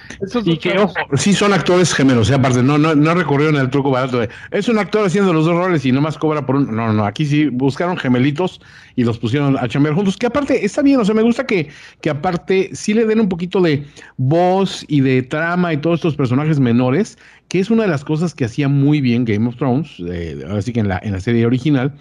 Y 0.45 0.57
que, 0.57 0.77
ojo, 0.77 0.93
sí 1.15 1.33
son 1.33 1.53
actores 1.53 1.91
gemelos, 1.93 2.29
¿eh? 2.29 2.35
aparte, 2.35 2.61
no, 2.61 2.77
no, 2.77 2.93
no 2.93 3.15
recurrieron 3.15 3.55
al 3.55 3.71
truco 3.71 3.89
barato 3.89 4.19
de, 4.19 4.29
es 4.51 4.69
un 4.69 4.77
actor 4.77 5.03
haciendo 5.07 5.33
los 5.33 5.45
dos 5.45 5.55
roles 5.55 5.83
y 5.87 5.91
nomás 5.91 6.19
cobra 6.19 6.45
por 6.45 6.55
un... 6.55 6.75
No, 6.75 6.93
no, 6.93 7.03
aquí 7.03 7.25
sí 7.25 7.47
buscaron 7.47 7.97
gemelitos 7.97 8.61
y 8.95 9.03
los 9.05 9.17
pusieron 9.17 9.57
a 9.57 9.67
chambear 9.67 9.95
juntos, 9.95 10.17
que 10.17 10.27
aparte 10.27 10.63
está 10.63 10.83
bien, 10.83 10.99
o 10.99 11.05
sea, 11.05 11.15
me 11.15 11.23
gusta 11.23 11.47
que, 11.47 11.69
que 12.01 12.11
aparte 12.11 12.69
sí 12.73 12.93
le 12.93 13.05
den 13.05 13.21
un 13.21 13.29
poquito 13.29 13.59
de 13.59 13.85
voz 14.17 14.85
y 14.87 15.01
de 15.01 15.23
trama 15.23 15.73
y 15.73 15.77
todos 15.77 15.95
estos 15.99 16.15
personajes 16.15 16.59
menores, 16.59 17.17
que 17.47 17.59
es 17.59 17.71
una 17.71 17.83
de 17.83 17.89
las 17.89 18.05
cosas 18.05 18.35
que 18.35 18.45
hacía 18.45 18.67
muy 18.67 19.01
bien 19.01 19.25
Game 19.25 19.47
of 19.47 19.55
Thrones, 19.55 19.95
eh, 20.07 20.43
ahora 20.47 20.61
sí 20.61 20.73
que 20.73 20.81
en 20.81 20.89
la, 20.89 20.99
en 21.01 21.13
la 21.13 21.19
serie 21.19 21.47
original, 21.47 21.91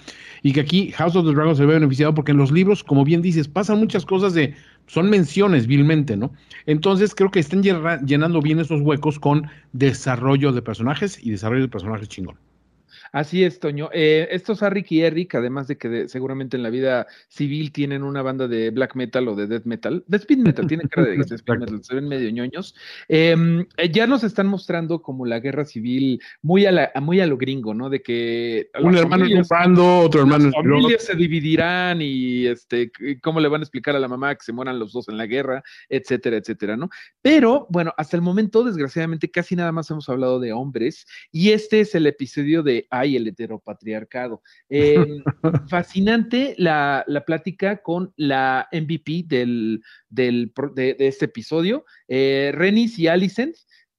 y 0.42 0.52
que 0.52 0.60
aquí 0.60 0.92
House 0.92 1.16
of 1.16 1.26
the 1.26 1.32
Dragon 1.32 1.56
se 1.56 1.64
ve 1.64 1.74
beneficiado 1.74 2.14
porque 2.14 2.32
en 2.32 2.38
los 2.38 2.52
libros, 2.52 2.84
como 2.84 3.04
bien 3.04 3.22
dices, 3.22 3.48
pasan 3.48 3.78
muchas 3.78 4.04
cosas 4.04 4.34
de, 4.34 4.54
son 4.88 5.08
menciones 5.10 5.68
vilmente, 5.68 6.16
¿no? 6.16 6.32
Entonces 6.66 7.14
creo 7.14 7.30
que 7.30 7.38
están 7.40 7.62
llena- 7.62 8.00
llenando 8.04 8.42
bien 8.42 8.58
esos 8.58 8.80
huecos 8.82 9.20
con 9.20 9.48
desarrollo 9.72 10.52
de 10.52 10.62
personajes 10.62 11.24
y 11.24 11.30
desarrollo 11.30 11.62
de 11.62 11.68
personajes 11.68 12.08
chingón. 12.08 12.36
Así 13.12 13.44
es, 13.44 13.58
Toño. 13.60 13.88
Eh, 13.92 14.28
estos 14.30 14.62
Arik 14.62 14.90
y 14.92 15.02
Eric, 15.02 15.34
además 15.34 15.68
de 15.68 15.78
que 15.78 15.88
de- 15.88 16.08
seguramente 16.08 16.56
en 16.56 16.62
la 16.62 16.70
vida 16.70 17.06
civil 17.28 17.72
tienen 17.72 18.02
una 18.02 18.22
banda 18.22 18.48
de 18.48 18.70
black 18.70 18.94
metal 18.96 19.28
o 19.28 19.34
de 19.34 19.46
death 19.46 19.64
metal, 19.64 20.04
de 20.06 20.16
speed 20.18 20.38
metal, 20.38 20.66
tienen 20.66 20.88
cara 20.88 21.08
de, 21.08 21.16
de 21.30 21.34
speed 21.36 21.58
metal, 21.58 21.82
se 21.84 21.94
ven 21.94 22.08
medio 22.08 22.30
ñoños. 22.30 22.74
em, 23.08 23.66
eh, 23.76 23.90
ya 23.90 24.06
nos 24.06 24.24
están 24.24 24.46
mostrando 24.46 25.00
como 25.02 25.24
la 25.26 25.40
guerra 25.40 25.64
civil 25.64 26.20
muy 26.42 26.66
a, 26.66 26.72
la, 26.72 26.92
muy 27.00 27.20
a 27.20 27.26
lo 27.26 27.36
gringo, 27.36 27.74
¿no? 27.74 27.88
De 27.90 28.02
que 28.02 28.70
Un 28.80 28.92
las 28.92 29.02
hermano 29.02 29.24
un 29.24 29.28
familias- 29.30 29.48
bando, 29.48 29.98
otro 30.00 30.20
hermano 30.20 30.44
las 30.44 30.52
es 30.54 30.54
el 30.54 30.60
otro. 30.60 30.74
familias 30.80 31.04
se 31.04 31.14
dividirán 31.14 32.02
y 32.02 32.46
este, 32.46 32.90
cómo 33.22 33.40
le 33.40 33.48
van 33.48 33.60
a 33.60 33.64
explicar 33.64 33.96
a 33.96 33.98
la 34.00 34.08
mamá 34.08 34.34
que 34.34 34.44
se 34.44 34.52
mueran 34.52 34.78
los 34.78 34.92
dos 34.92 35.08
en 35.08 35.16
la 35.16 35.26
guerra, 35.26 35.62
etcétera, 35.88 36.36
etcétera, 36.36 36.76
¿no? 36.76 36.90
Pero 37.22 37.66
bueno, 37.70 37.92
hasta 37.96 38.16
el 38.16 38.22
momento, 38.22 38.64
desgraciadamente, 38.64 39.30
casi 39.30 39.56
nada 39.56 39.72
más 39.72 39.90
hemos 39.90 40.08
hablado 40.08 40.40
de 40.40 40.52
hombres 40.52 41.06
y 41.32 41.50
este 41.50 41.80
es 41.80 41.94
el 41.94 42.06
episodio 42.06 42.62
de 42.62 42.86
Ay, 42.98 43.16
el 43.16 43.26
heteropatriarcado. 43.26 44.42
Eh, 44.70 45.22
fascinante 45.68 46.54
la, 46.58 47.02
la 47.06 47.24
plática 47.24 47.82
con 47.82 48.12
la 48.16 48.68
MVP 48.70 49.24
del, 49.26 49.82
del 50.08 50.52
de, 50.74 50.94
de 50.94 51.06
este 51.08 51.24
episodio, 51.24 51.84
eh, 52.06 52.52
Renis 52.54 52.98
y 52.98 53.08
Alicent 53.08 53.56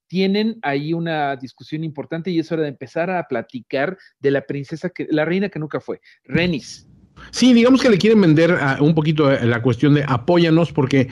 tienen 0.08 0.60
ahí 0.64 0.94
una 0.94 1.36
discusión 1.36 1.84
importante 1.84 2.32
y 2.32 2.40
es 2.40 2.52
hora 2.52 2.64
de 2.64 2.70
empezar 2.70 3.10
a 3.10 3.28
platicar 3.28 3.98
de 4.20 4.32
la 4.32 4.42
princesa 4.46 4.90
que, 4.90 5.08
la 5.10 5.26
reina 5.26 5.50
que 5.50 5.60
nunca 5.60 5.80
fue, 5.80 6.02
Renis. 6.24 6.88
Sí, 7.32 7.54
digamos 7.54 7.82
que 7.82 7.90
le 7.90 7.98
quieren 7.98 8.22
vender 8.22 8.58
ah, 8.60 8.78
un 8.82 8.96
poquito 8.96 9.32
eh, 9.32 9.46
la 9.46 9.62
cuestión 9.62 9.94
de 9.94 10.04
apóyanos 10.08 10.72
porque 10.72 11.10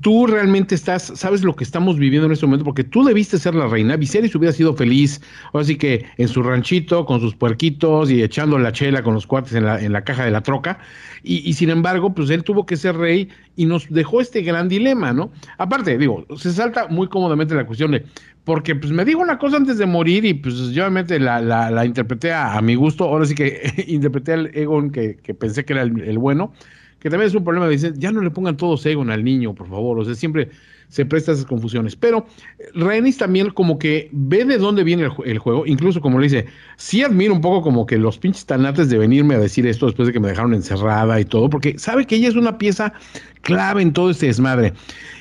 tú 0.00 0.26
realmente 0.26 0.74
estás, 0.74 1.12
sabes 1.14 1.42
lo 1.42 1.54
que 1.54 1.64
estamos 1.64 1.98
viviendo 1.98 2.26
en 2.26 2.32
este 2.32 2.46
momento 2.46 2.64
porque 2.64 2.84
tú 2.84 3.04
debiste 3.04 3.38
ser 3.38 3.54
la 3.54 3.66
reina. 3.66 3.96
Viserys 3.96 4.34
hubiera 4.34 4.52
sido 4.52 4.74
feliz, 4.74 5.20
así 5.52 5.76
que 5.76 6.04
en 6.16 6.28
su 6.28 6.42
ranchito 6.42 7.04
con 7.04 7.20
sus 7.20 7.34
puerquitos 7.34 8.10
y 8.10 8.22
echando 8.22 8.58
la 8.58 8.72
chela 8.72 9.02
con 9.02 9.14
los 9.14 9.26
cuates 9.26 9.54
en 9.54 9.64
la, 9.64 9.80
en 9.80 9.92
la 9.92 10.04
caja 10.04 10.24
de 10.24 10.30
la 10.30 10.42
troca. 10.42 10.78
Y, 11.22 11.48
y 11.48 11.52
sin 11.54 11.70
embargo, 11.70 12.14
pues 12.14 12.30
él 12.30 12.44
tuvo 12.44 12.66
que 12.66 12.76
ser 12.76 12.96
rey 12.96 13.28
y 13.56 13.66
nos 13.66 13.88
dejó 13.88 14.20
este 14.20 14.42
gran 14.42 14.68
dilema, 14.68 15.12
¿no? 15.12 15.30
Aparte, 15.58 15.98
digo, 15.98 16.26
se 16.36 16.52
salta 16.52 16.88
muy 16.88 17.08
cómodamente 17.08 17.54
la 17.54 17.66
cuestión 17.66 17.90
de, 17.90 18.04
porque 18.44 18.74
pues 18.74 18.92
me 18.92 19.04
dijo 19.04 19.20
una 19.20 19.38
cosa 19.38 19.56
antes 19.56 19.78
de 19.78 19.86
morir 19.86 20.24
y 20.24 20.34
pues 20.34 20.54
yo 20.70 20.84
obviamente 20.84 21.18
la, 21.18 21.40
la, 21.40 21.84
interpreté 21.84 22.32
a, 22.32 22.60
mi 22.62 22.76
gusto, 22.76 23.04
ahora 23.04 23.26
sí 23.26 23.34
que 23.34 23.84
interpreté 23.88 24.32
al 24.32 24.50
Egon 24.54 24.90
que, 24.90 25.16
que 25.16 25.34
pensé 25.34 25.64
que 25.64 25.74
era 25.74 25.82
el 25.82 26.18
bueno, 26.18 26.52
que 27.00 27.10
también 27.10 27.28
es 27.28 27.34
un 27.34 27.44
problema, 27.44 27.68
dice, 27.68 27.92
ya 27.96 28.10
no 28.12 28.20
le 28.20 28.30
pongan 28.30 28.56
todos 28.56 28.84
Egon 28.86 29.10
al 29.10 29.24
niño, 29.24 29.54
por 29.54 29.68
favor, 29.68 29.98
o 29.98 30.04
sea, 30.04 30.14
siempre 30.14 30.50
se 30.88 31.04
presta 31.04 31.32
esas 31.32 31.44
confusiones, 31.44 31.96
pero 31.96 32.26
Renis 32.74 33.18
también 33.18 33.50
como 33.50 33.78
que 33.78 34.08
ve 34.12 34.44
de 34.44 34.58
dónde 34.58 34.84
viene 34.84 35.08
el 35.24 35.38
juego, 35.38 35.66
incluso 35.66 36.00
como 36.00 36.18
le 36.18 36.24
dice, 36.24 36.46
sí 36.76 37.02
admiro 37.02 37.34
un 37.34 37.40
poco 37.40 37.62
como 37.62 37.86
que 37.86 37.98
los 37.98 38.18
pinches 38.18 38.46
tanates 38.46 38.88
de 38.88 38.98
venirme 38.98 39.34
a 39.34 39.38
decir 39.38 39.66
esto 39.66 39.86
después 39.86 40.06
de 40.06 40.12
que 40.12 40.20
me 40.20 40.28
dejaron 40.28 40.54
encerrada 40.54 41.20
y 41.20 41.24
todo, 41.24 41.50
porque 41.50 41.78
sabe 41.78 42.06
que 42.06 42.16
ella 42.16 42.28
es 42.28 42.36
una 42.36 42.56
pieza 42.56 42.94
clave 43.42 43.82
en 43.82 43.92
todo 43.92 44.10
este 44.10 44.26
desmadre. 44.26 44.72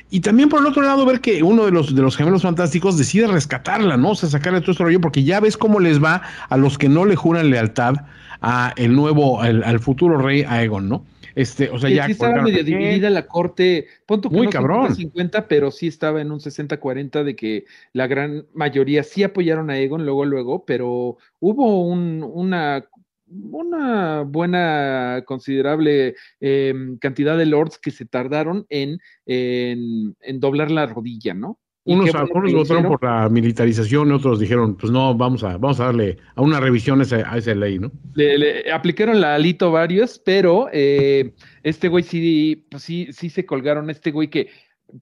Y 0.09 0.21
también 0.21 0.47
por 0.47 0.61
el 0.61 0.67
otro 0.67 0.83
lado 0.83 1.05
ver 1.05 1.19
que 1.19 1.43
uno 1.43 1.65
de 1.65 1.71
los, 1.71 1.93
de 1.93 2.01
los 2.01 2.15
gemelos 2.15 2.43
fantásticos 2.43 2.97
decide 2.97 3.27
rescatarla, 3.27 3.97
¿no? 3.97 4.11
O 4.11 4.15
sea, 4.15 4.29
sacarle 4.29 4.61
todo 4.61 4.71
este 4.71 4.85
rollo, 4.85 5.01
porque 5.01 5.23
ya 5.23 5.41
ves 5.41 5.57
cómo 5.57 5.81
les 5.81 6.01
va 6.01 6.21
a 6.47 6.55
los 6.55 6.77
que 6.77 6.87
no 6.87 7.03
le 7.03 7.17
juran 7.17 7.49
lealtad 7.49 7.95
a 8.41 8.73
el 8.77 8.95
nuevo, 8.95 9.41
al, 9.41 9.63
al 9.65 9.79
futuro 9.81 10.17
rey 10.17 10.43
Aegon, 10.47 10.87
¿no? 10.87 11.03
Este, 11.37 11.69
o 11.69 11.77
sea, 11.77 11.89
Sí, 11.89 11.95
ya 11.95 12.05
sí 12.07 12.13
estaba 12.13 12.41
medio 12.41 12.63
dividida 12.63 13.11
la 13.11 13.27
corte, 13.27 13.85
punto 14.07 14.27
que 14.27 14.37
Muy 14.37 14.47
no 14.47 14.51
cabrón. 14.51 14.95
50, 14.95 15.47
pero 15.47 15.69
sí 15.69 15.85
estaba 15.85 16.19
en 16.19 16.31
un 16.31 16.39
60-40 16.39 17.23
de 17.23 17.35
que 17.35 17.65
la 17.93 18.07
gran 18.07 18.47
mayoría 18.55 19.03
sí 19.03 19.21
apoyaron 19.21 19.69
a 19.69 19.77
Egon 19.77 20.03
luego, 20.03 20.25
luego, 20.25 20.65
pero 20.65 21.17
hubo 21.39 21.83
un, 21.83 22.23
una, 22.23 22.89
una 23.27 24.21
buena, 24.23 25.21
considerable 25.27 26.15
eh, 26.39 26.73
cantidad 26.99 27.37
de 27.37 27.45
lords 27.45 27.77
que 27.77 27.91
se 27.91 28.05
tardaron 28.05 28.65
en, 28.69 28.99
en, 29.27 30.15
en 30.19 30.39
doblar 30.39 30.71
la 30.71 30.87
rodilla, 30.87 31.35
¿no? 31.35 31.59
Unos, 31.87 32.05
qué 32.05 32.11
bueno 32.11 32.31
unos 32.33 32.47
que 32.47 32.51
lo 32.51 32.59
votaron 32.59 32.87
por 32.87 33.03
la 33.03 33.29
militarización, 33.29 34.11
otros 34.11 34.39
dijeron, 34.39 34.75
pues 34.75 34.91
no, 34.91 35.15
vamos 35.15 35.43
a, 35.43 35.57
vamos 35.57 35.79
a 35.79 35.85
darle 35.85 36.17
a 36.35 36.41
una 36.41 36.59
revisión 36.59 36.99
a 36.99 37.03
esa, 37.03 37.31
a 37.31 37.37
esa 37.37 37.55
ley, 37.55 37.79
¿no? 37.79 37.91
Le, 38.13 38.37
le 38.37 38.71
aplicaron 38.71 39.21
la 39.21 39.35
alito 39.35 39.71
varios, 39.71 40.19
pero 40.19 40.69
eh, 40.71 41.33
este 41.63 41.87
güey 41.87 42.03
sí, 42.03 42.65
pues 42.69 42.83
sí, 42.83 43.07
sí 43.11 43.29
se 43.29 43.45
colgaron. 43.45 43.89
Este 43.89 44.11
güey 44.11 44.29
que 44.29 44.49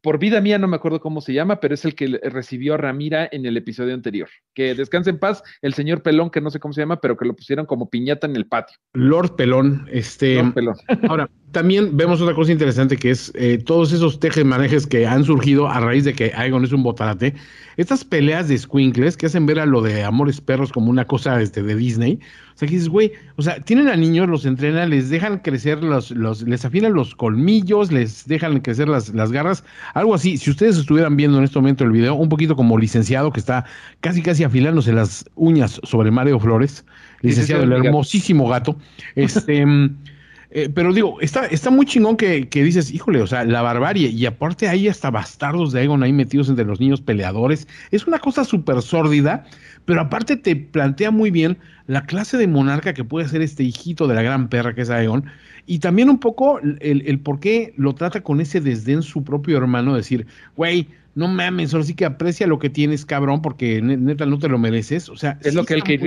por 0.01 0.17
vida 0.19 0.41
mía 0.41 0.57
no 0.57 0.67
me 0.67 0.75
acuerdo 0.75 0.99
cómo 0.99 1.21
se 1.21 1.33
llama, 1.33 1.59
pero 1.59 1.73
es 1.73 1.85
el 1.85 1.95
que 1.95 2.19
recibió 2.23 2.73
a 2.73 2.77
Ramira 2.77 3.29
en 3.31 3.45
el 3.45 3.57
episodio 3.57 3.93
anterior. 3.93 4.29
Que 4.53 4.73
descanse 4.73 5.09
en 5.11 5.19
paz, 5.19 5.43
el 5.61 5.73
señor 5.73 6.01
Pelón, 6.01 6.29
que 6.29 6.41
no 6.41 6.49
sé 6.49 6.59
cómo 6.59 6.73
se 6.73 6.81
llama, 6.81 6.99
pero 6.99 7.15
que 7.17 7.25
lo 7.25 7.35
pusieron 7.35 7.65
como 7.65 7.89
piñata 7.89 8.27
en 8.27 8.35
el 8.35 8.47
patio. 8.47 8.77
Lord 8.93 9.35
Pelón, 9.35 9.87
este, 9.91 10.35
Lord 10.35 10.53
Pelón. 10.53 10.75
Ahora, 11.07 11.29
también 11.51 11.95
vemos 11.95 12.21
otra 12.21 12.35
cosa 12.35 12.51
interesante 12.51 12.97
que 12.97 13.11
es 13.11 13.31
eh, 13.35 13.57
todos 13.57 13.93
esos 13.93 14.19
tejes-manejes 14.19 14.85
que 14.85 15.07
han 15.07 15.23
surgido 15.23 15.69
a 15.69 15.79
raíz 15.79 16.03
de 16.03 16.13
que 16.13 16.33
Aegon 16.35 16.65
es 16.65 16.73
un 16.73 16.83
botarate. 16.83 17.33
Estas 17.77 18.03
peleas 18.03 18.47
de 18.47 18.57
squinkles 18.57 19.15
que 19.15 19.25
hacen 19.25 19.45
ver 19.45 19.59
a 19.59 19.65
lo 19.65 19.81
de 19.81 20.03
Amores 20.03 20.41
Perros 20.41 20.71
como 20.71 20.89
una 20.89 21.05
cosa 21.05 21.41
este, 21.41 21.63
de 21.63 21.75
Disney. 21.75 22.19
O 22.55 22.57
sea, 22.57 22.67
que 22.67 22.73
dices, 22.75 22.89
güey, 22.89 23.11
o 23.37 23.41
sea, 23.41 23.59
tienen 23.59 23.87
a 23.87 23.95
niños, 23.95 24.27
los 24.27 24.45
entrenan, 24.45 24.89
les 24.89 25.09
dejan 25.09 25.39
crecer 25.39 25.83
los, 25.83 26.11
los, 26.11 26.41
les 26.43 26.65
afinan 26.65 26.93
los 26.93 27.15
colmillos, 27.15 27.91
les 27.91 28.27
dejan 28.27 28.59
crecer 28.59 28.87
las, 28.87 29.13
las 29.13 29.31
garras, 29.31 29.63
algo 29.93 30.13
así. 30.13 30.37
Si 30.37 30.49
ustedes 30.49 30.77
estuvieran 30.77 31.15
viendo 31.15 31.37
en 31.37 31.45
este 31.45 31.59
momento 31.59 31.83
el 31.83 31.91
video, 31.91 32.15
un 32.15 32.29
poquito 32.29 32.55
como 32.55 32.77
licenciado 32.77 33.31
que 33.31 33.39
está 33.39 33.65
casi 34.01 34.21
casi 34.21 34.43
afilándose 34.43 34.93
las 34.93 35.25
uñas 35.35 35.79
sobre 35.83 36.11
Mario 36.11 36.39
Flores, 36.39 36.85
licenciado, 37.21 37.63
el 37.63 37.71
hermosísimo 37.71 38.49
gato, 38.49 38.77
este... 39.15 39.65
eh, 40.57 40.69
pero 40.73 40.93
digo, 40.93 41.19
está, 41.19 41.47
está 41.47 41.69
muy 41.69 41.85
chingón 41.85 42.15
que, 42.15 42.47
que 42.47 42.63
dices, 42.63 42.89
híjole, 42.89 43.21
o 43.21 43.27
sea, 43.27 43.43
la 43.43 43.61
barbarie. 43.61 44.07
Y 44.07 44.25
aparte 44.25 44.69
hay 44.69 44.87
hasta 44.87 45.11
bastardos 45.11 45.73
de 45.73 45.81
Aegon 45.81 46.01
ahí 46.01 46.13
metidos 46.13 46.47
entre 46.47 46.63
los 46.63 46.79
niños 46.79 47.01
peleadores. 47.01 47.67
Es 47.91 48.07
una 48.07 48.19
cosa 48.19 48.45
súper 48.45 48.81
sórdida, 48.81 49.43
pero 49.83 49.99
aparte 49.99 50.37
te 50.37 50.55
plantea 50.55 51.11
muy 51.11 51.29
bien 51.29 51.57
la 51.87 52.05
clase 52.05 52.37
de 52.37 52.47
monarca 52.47 52.93
que 52.93 53.03
puede 53.03 53.27
ser 53.27 53.41
este 53.41 53.63
hijito 53.63 54.07
de 54.07 54.15
la 54.15 54.21
gran 54.21 54.47
perra 54.47 54.73
que 54.73 54.83
es 54.83 54.89
Aegon. 54.89 55.25
Y 55.65 55.79
también 55.79 56.09
un 56.09 56.19
poco 56.19 56.59
el, 56.59 57.03
el 57.05 57.19
por 57.19 57.41
qué 57.41 57.73
lo 57.75 57.93
trata 57.93 58.21
con 58.21 58.39
ese 58.39 58.61
desdén 58.61 59.01
su 59.01 59.25
propio 59.25 59.57
hermano, 59.57 59.93
decir, 59.93 60.25
güey, 60.55 60.87
no 61.15 61.27
mames, 61.29 61.73
ahora 61.73 61.85
sí 61.85 61.95
que 61.95 62.05
aprecia 62.05 62.45
lo 62.45 62.59
que 62.59 62.69
tienes, 62.69 63.05
cabrón, 63.05 63.41
porque 63.41 63.81
ne- 63.81 63.97
neta 63.97 64.25
no 64.25 64.37
te 64.37 64.49
lo 64.49 64.59
mereces. 64.59 65.09
O 65.09 65.15
sea, 65.15 65.39
Es 65.41 65.51
sí 65.51 65.55
lo 65.55 65.63
que 65.65 65.73
él 65.73 65.79
está 65.79 65.89
muy 65.89 65.97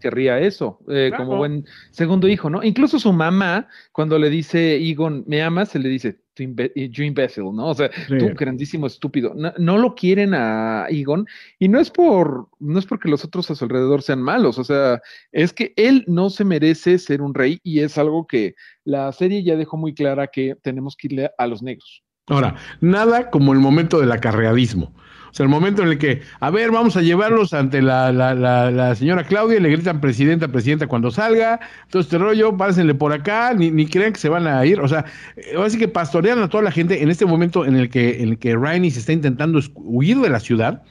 querría, 0.00 0.38
eso, 0.40 0.78
eh, 0.88 1.08
Claro. 1.10 1.24
como 1.26 1.36
buen 1.38 1.66
segundo 1.90 2.28
hijo, 2.28 2.48
¿no? 2.48 2.62
Incluso 2.62 2.98
su 2.98 3.12
mamá, 3.12 3.68
cuando 3.92 4.18
le 4.18 4.30
dice, 4.30 4.76
Egon, 4.76 5.24
¿me 5.26 5.42
amas? 5.42 5.70
Se 5.70 5.78
le 5.80 5.88
dice, 5.88 6.20
"Tu 6.34 6.44
imbe- 6.44 6.72
you 6.74 7.02
imbécil, 7.02 7.44
¿no? 7.52 7.66
O 7.70 7.74
sea, 7.74 7.90
Sí. 8.06 8.16
tú 8.16 8.28
grandísimo 8.36 8.86
estúpido. 8.86 9.34
No, 9.34 9.52
no 9.58 9.76
lo 9.76 9.96
quieren 9.96 10.34
a 10.34 10.86
Egon 10.88 11.26
y 11.58 11.66
no 11.66 11.80
es 11.80 11.90
por, 11.90 12.48
no 12.60 12.78
es 12.78 12.86
porque 12.86 13.08
los 13.08 13.24
otros 13.24 13.50
a 13.50 13.56
su 13.56 13.64
alrededor 13.64 14.02
sean 14.02 14.22
malos, 14.22 14.56
o 14.58 14.62
sea, 14.64 15.02
es 15.32 15.52
que 15.52 15.72
él 15.76 16.04
no 16.06 16.30
se 16.30 16.44
merece 16.44 16.98
ser 17.00 17.22
un 17.22 17.34
rey 17.34 17.58
y 17.64 17.80
es 17.80 17.98
algo 17.98 18.26
que 18.28 18.54
la 18.84 19.10
serie 19.10 19.42
ya 19.42 19.56
dejó 19.56 19.76
muy 19.76 19.94
clara 19.94 20.28
que 20.28 20.54
tenemos 20.62 20.96
que 20.96 21.08
irle 21.08 21.30
a 21.36 21.46
los 21.48 21.60
negros. 21.60 22.04
Ahora, 22.28 22.54
nada 22.80 23.30
como 23.30 23.52
el 23.52 23.58
momento 23.58 24.00
del 24.00 24.12
acarreadismo. 24.12 24.92
O 25.30 25.34
sea, 25.34 25.44
el 25.44 25.50
momento 25.50 25.82
en 25.82 25.88
el 25.88 25.98
que, 25.98 26.22
a 26.40 26.50
ver, 26.50 26.70
vamos 26.70 26.96
a 26.96 27.02
llevarlos 27.02 27.52
ante 27.52 27.82
la, 27.82 28.12
la, 28.12 28.34
la, 28.34 28.94
señora 28.94 29.24
Claudia 29.24 29.58
y 29.58 29.60
le 29.60 29.68
gritan 29.70 30.00
presidenta, 30.00 30.48
presidenta 30.48 30.86
cuando 30.86 31.10
salga, 31.10 31.60
todo 31.90 32.00
este 32.00 32.16
rollo, 32.16 32.56
pásenle 32.56 32.94
por 32.94 33.12
acá, 33.12 33.52
ni, 33.54 33.70
ni 33.70 33.86
crean 33.86 34.14
que 34.14 34.20
se 34.20 34.28
van 34.28 34.46
a 34.46 34.64
ir. 34.64 34.80
O 34.80 34.88
sea, 34.88 35.04
eh, 35.36 35.52
ahora 35.56 35.70
que 35.70 35.88
pastorean 35.88 36.38
a 36.38 36.48
toda 36.48 36.62
la 36.62 36.70
gente 36.70 37.02
en 37.02 37.10
este 37.10 37.26
momento 37.26 37.66
en 37.66 37.76
el 37.76 37.90
que, 37.90 38.22
en 38.22 38.30
el 38.30 38.38
que 38.38 38.56
Rainey 38.56 38.90
se 38.90 39.00
está 39.00 39.12
intentando 39.12 39.60
huir 39.74 40.18
de 40.18 40.30
la 40.30 40.40
ciudad. 40.40 40.82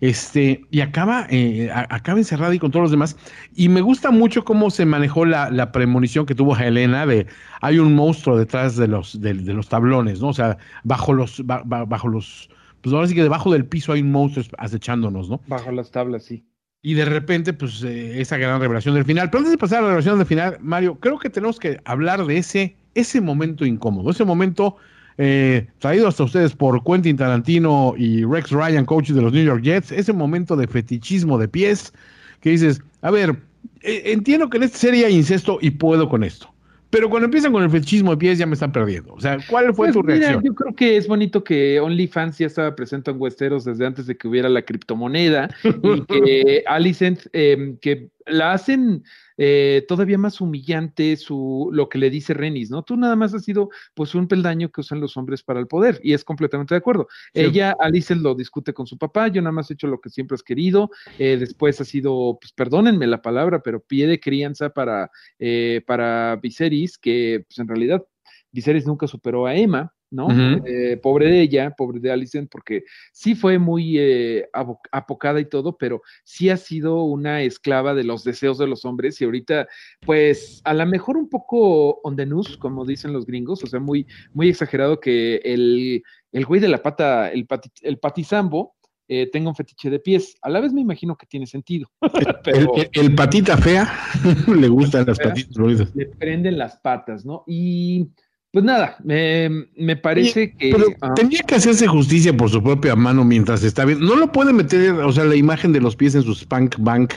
Este, 0.00 0.62
y 0.70 0.80
acaba, 0.80 1.26
eh, 1.28 1.70
acaba 1.72 2.18
encerrada 2.18 2.54
y 2.54 2.58
con 2.58 2.70
todos 2.70 2.84
los 2.84 2.90
demás. 2.90 3.16
Y 3.54 3.68
me 3.68 3.80
gusta 3.80 4.10
mucho 4.10 4.44
cómo 4.44 4.70
se 4.70 4.86
manejó 4.86 5.24
la, 5.24 5.50
la 5.50 5.72
premonición 5.72 6.24
que 6.26 6.34
tuvo 6.36 6.56
Helena 6.56 7.04
de 7.06 7.26
hay 7.60 7.78
un 7.78 7.94
monstruo 7.94 8.36
detrás 8.38 8.76
de 8.76 8.86
los, 8.88 9.20
de, 9.20 9.34
de 9.34 9.54
los 9.54 9.68
tablones, 9.68 10.20
¿no? 10.20 10.28
O 10.28 10.32
sea, 10.34 10.58
bajo 10.84 11.12
los, 11.12 11.44
ba- 11.44 11.62
ba- 11.64 11.84
bajo 11.84 12.08
los, 12.08 12.48
pues 12.80 12.94
ahora 12.94 13.08
sí 13.08 13.14
que 13.14 13.22
debajo 13.22 13.52
del 13.52 13.64
piso 13.66 13.92
hay 13.92 14.02
un 14.02 14.12
monstruo 14.12 14.44
acechándonos, 14.58 15.28
¿no? 15.28 15.40
Bajo 15.46 15.72
las 15.72 15.90
tablas, 15.90 16.24
sí. 16.24 16.44
Y 16.80 16.94
de 16.94 17.04
repente, 17.04 17.52
pues, 17.52 17.82
eh, 17.82 18.20
esa 18.20 18.36
gran 18.36 18.60
revelación 18.60 18.94
del 18.94 19.04
final. 19.04 19.30
Pero 19.30 19.38
antes 19.40 19.50
de 19.50 19.58
pasar 19.58 19.78
a 19.78 19.82
la 19.82 19.88
revelación 19.88 20.18
del 20.18 20.26
final, 20.28 20.58
Mario, 20.60 20.94
creo 21.00 21.18
que 21.18 21.28
tenemos 21.28 21.58
que 21.58 21.80
hablar 21.84 22.24
de 22.24 22.38
ese, 22.38 22.76
ese 22.94 23.20
momento 23.20 23.66
incómodo, 23.66 24.10
ese 24.10 24.24
momento 24.24 24.76
eh, 25.18 25.66
traído 25.78 26.08
hasta 26.08 26.24
ustedes 26.24 26.54
por 26.54 26.82
Quentin 26.84 27.16
Tarantino 27.16 27.94
y 27.96 28.24
Rex 28.24 28.50
Ryan, 28.50 28.84
coach 28.84 29.10
de 29.10 29.20
los 29.20 29.32
New 29.32 29.44
York 29.44 29.62
Jets, 29.62 29.92
ese 29.92 30.12
momento 30.12 30.56
de 30.56 30.66
fetichismo 30.68 31.38
de 31.38 31.48
pies, 31.48 31.92
que 32.40 32.50
dices, 32.50 32.80
a 33.02 33.10
ver, 33.10 33.36
eh, 33.82 34.02
entiendo 34.06 34.48
que 34.48 34.58
en 34.58 34.62
esta 34.62 34.78
serie 34.78 35.06
hay 35.06 35.16
incesto 35.16 35.58
y 35.60 35.70
puedo 35.72 36.08
con 36.08 36.22
esto. 36.22 36.48
Pero 36.90 37.10
cuando 37.10 37.26
empiezan 37.26 37.52
con 37.52 37.62
el 37.62 37.68
fetichismo 37.68 38.12
de 38.12 38.16
pies 38.16 38.38
ya 38.38 38.46
me 38.46 38.54
están 38.54 38.72
perdiendo. 38.72 39.12
O 39.12 39.20
sea, 39.20 39.38
¿cuál 39.50 39.74
fue 39.74 39.88
Pues 39.88 39.92
tu 39.92 40.02
mira, 40.02 40.14
reacción? 40.30 40.42
yo 40.42 40.54
creo 40.54 40.74
que 40.74 40.96
es 40.96 41.06
bonito 41.06 41.44
que 41.44 41.80
OnlyFans 41.80 42.38
ya 42.38 42.46
estaba 42.46 42.74
presente 42.74 43.10
en 43.10 43.20
Westeros 43.20 43.64
desde 43.64 43.84
antes 43.84 44.06
de 44.06 44.16
que 44.16 44.26
hubiera 44.26 44.48
la 44.48 44.62
criptomoneda 44.62 45.50
y 45.82 46.00
que 46.06 46.64
Alicent, 46.66 47.26
eh, 47.34 47.74
que 47.82 48.08
la 48.26 48.52
hacen 48.52 49.02
eh, 49.38 49.84
todavía 49.88 50.18
más 50.18 50.40
humillante 50.40 51.16
su 51.16 51.70
lo 51.72 51.88
que 51.88 51.98
le 51.98 52.10
dice 52.10 52.34
Renis, 52.34 52.70
¿no? 52.70 52.82
Tú 52.82 52.96
nada 52.96 53.16
más 53.16 53.32
has 53.32 53.44
sido 53.44 53.70
pues 53.94 54.14
un 54.14 54.28
peldaño 54.28 54.70
que 54.70 54.80
usan 54.80 55.00
los 55.00 55.16
hombres 55.16 55.42
para 55.42 55.60
el 55.60 55.68
poder 55.68 56.00
y 56.02 56.12
es 56.12 56.24
completamente 56.24 56.74
de 56.74 56.78
acuerdo. 56.78 57.08
Sí. 57.32 57.40
Ella, 57.40 57.74
Alicent 57.78 58.20
lo 58.20 58.34
discute 58.34 58.74
con 58.74 58.86
su 58.86 58.98
papá, 58.98 59.28
yo 59.28 59.40
nada 59.40 59.52
más 59.52 59.70
he 59.70 59.74
hecho 59.74 59.86
lo 59.86 60.00
que 60.00 60.10
siempre 60.10 60.34
has 60.34 60.42
querido, 60.42 60.90
eh, 61.18 61.36
después 61.38 61.80
ha 61.80 61.84
sido, 61.84 62.38
pues 62.40 62.52
perdónenme 62.52 63.06
la 63.06 63.22
palabra, 63.22 63.62
pero 63.62 63.80
pie 63.80 64.06
de 64.06 64.20
crianza 64.20 64.70
para, 64.70 65.10
eh, 65.38 65.82
para 65.86 66.36
Viserys, 66.36 66.98
que 66.98 67.44
pues 67.48 67.58
en 67.60 67.68
realidad 67.68 68.04
Viserys 68.50 68.86
nunca 68.86 69.06
superó 69.06 69.46
a 69.46 69.54
Emma, 69.54 69.94
¿no? 70.10 70.28
Eh, 70.64 70.96
pobre 71.02 71.28
de 71.28 71.40
ella, 71.42 71.74
pobre 71.76 72.00
de 72.00 72.10
Alicent, 72.10 72.50
porque 72.50 72.84
sí 73.12 73.34
fue 73.34 73.58
muy 73.58 73.98
eh, 73.98 74.48
apocada 74.92 75.40
y 75.40 75.44
todo, 75.44 75.76
pero 75.76 76.02
sí 76.24 76.48
ha 76.50 76.56
sido 76.56 77.02
una 77.02 77.42
esclava 77.42 77.94
de 77.94 78.04
los 78.04 78.24
deseos 78.24 78.58
de 78.58 78.66
los 78.66 78.84
hombres 78.84 79.20
y 79.20 79.24
ahorita, 79.24 79.66
pues, 80.06 80.60
a 80.64 80.74
lo 80.74 80.86
mejor 80.86 81.16
un 81.16 81.28
poco 81.28 82.00
on 82.02 82.16
the 82.16 82.28
como 82.58 82.84
dicen 82.84 83.12
los 83.12 83.26
gringos, 83.26 83.62
o 83.64 83.66
sea, 83.66 83.80
muy, 83.80 84.06
muy 84.32 84.48
exagerado 84.48 85.00
que 85.00 85.36
el, 85.44 86.02
el 86.32 86.44
güey 86.46 86.60
de 86.60 86.68
la 86.68 86.82
pata, 86.82 87.30
el, 87.30 87.46
pati, 87.46 87.70
el 87.82 87.98
patizambo, 87.98 88.74
eh, 89.10 89.28
tenga 89.30 89.48
un 89.48 89.54
fetiche 89.54 89.88
de 89.88 89.98
pies. 90.00 90.36
A 90.42 90.50
la 90.50 90.60
vez 90.60 90.72
me 90.72 90.82
imagino 90.82 91.16
que 91.16 91.26
tiene 91.26 91.46
sentido. 91.46 91.90
El, 92.02 92.36
pero 92.44 92.74
el- 92.76 92.90
el 92.92 93.14
patita 93.14 93.56
fea 93.56 93.90
le 94.46 94.68
gustan 94.68 95.06
las 95.06 95.18
patitas 95.18 95.94
le 95.94 96.06
prenden 96.06 96.58
las 96.58 96.76
patas, 96.76 97.24
¿no? 97.24 97.42
Y 97.46 98.08
pues 98.50 98.64
nada, 98.64 98.96
me, 99.04 99.66
me 99.76 99.94
parece 99.94 100.54
que... 100.54 100.70
Pero 100.70 100.86
ah, 101.02 101.12
tenía 101.14 101.42
que 101.42 101.56
hacerse 101.56 101.86
justicia 101.86 102.34
por 102.34 102.48
su 102.48 102.62
propia 102.62 102.96
mano 102.96 103.22
mientras 103.22 103.62
está 103.62 103.84
bien. 103.84 104.00
No 104.00 104.16
lo 104.16 104.32
puede 104.32 104.54
meter, 104.54 104.92
o 104.92 105.12
sea, 105.12 105.24
la 105.24 105.36
imagen 105.36 105.72
de 105.72 105.80
los 105.80 105.94
pies 105.94 106.14
en 106.14 106.22
su 106.22 106.34
spank 106.34 106.76
bank 106.78 107.14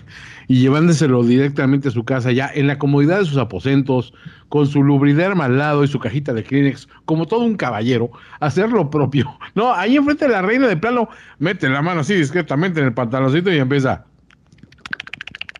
y 0.49 0.59
llevándoselo 0.59 1.23
directamente 1.23 1.87
a 1.87 1.91
su 1.91 2.03
casa 2.03 2.33
ya 2.33 2.51
en 2.53 2.67
la 2.67 2.77
comodidad 2.77 3.19
de 3.19 3.25
sus 3.25 3.37
aposentos, 3.37 4.13
con 4.49 4.67
su 4.67 4.83
lubriderma 4.83 5.45
al 5.45 5.57
lado 5.57 5.85
y 5.85 5.87
su 5.87 5.99
cajita 5.99 6.33
de 6.33 6.43
Kleenex, 6.43 6.89
como 7.05 7.25
todo 7.25 7.45
un 7.45 7.55
caballero, 7.55 8.11
hacer 8.41 8.69
lo 8.69 8.89
propio. 8.89 9.37
No, 9.55 9.73
ahí 9.73 9.95
enfrente 9.95 10.25
de 10.25 10.33
la 10.33 10.41
reina 10.41 10.67
de 10.67 10.75
plano, 10.75 11.07
mete 11.39 11.69
la 11.69 11.81
mano 11.81 12.01
así 12.01 12.13
discretamente 12.13 12.81
en 12.81 12.87
el 12.87 12.93
pantaloncito 12.93 13.49
y 13.53 13.57
empieza. 13.57 14.05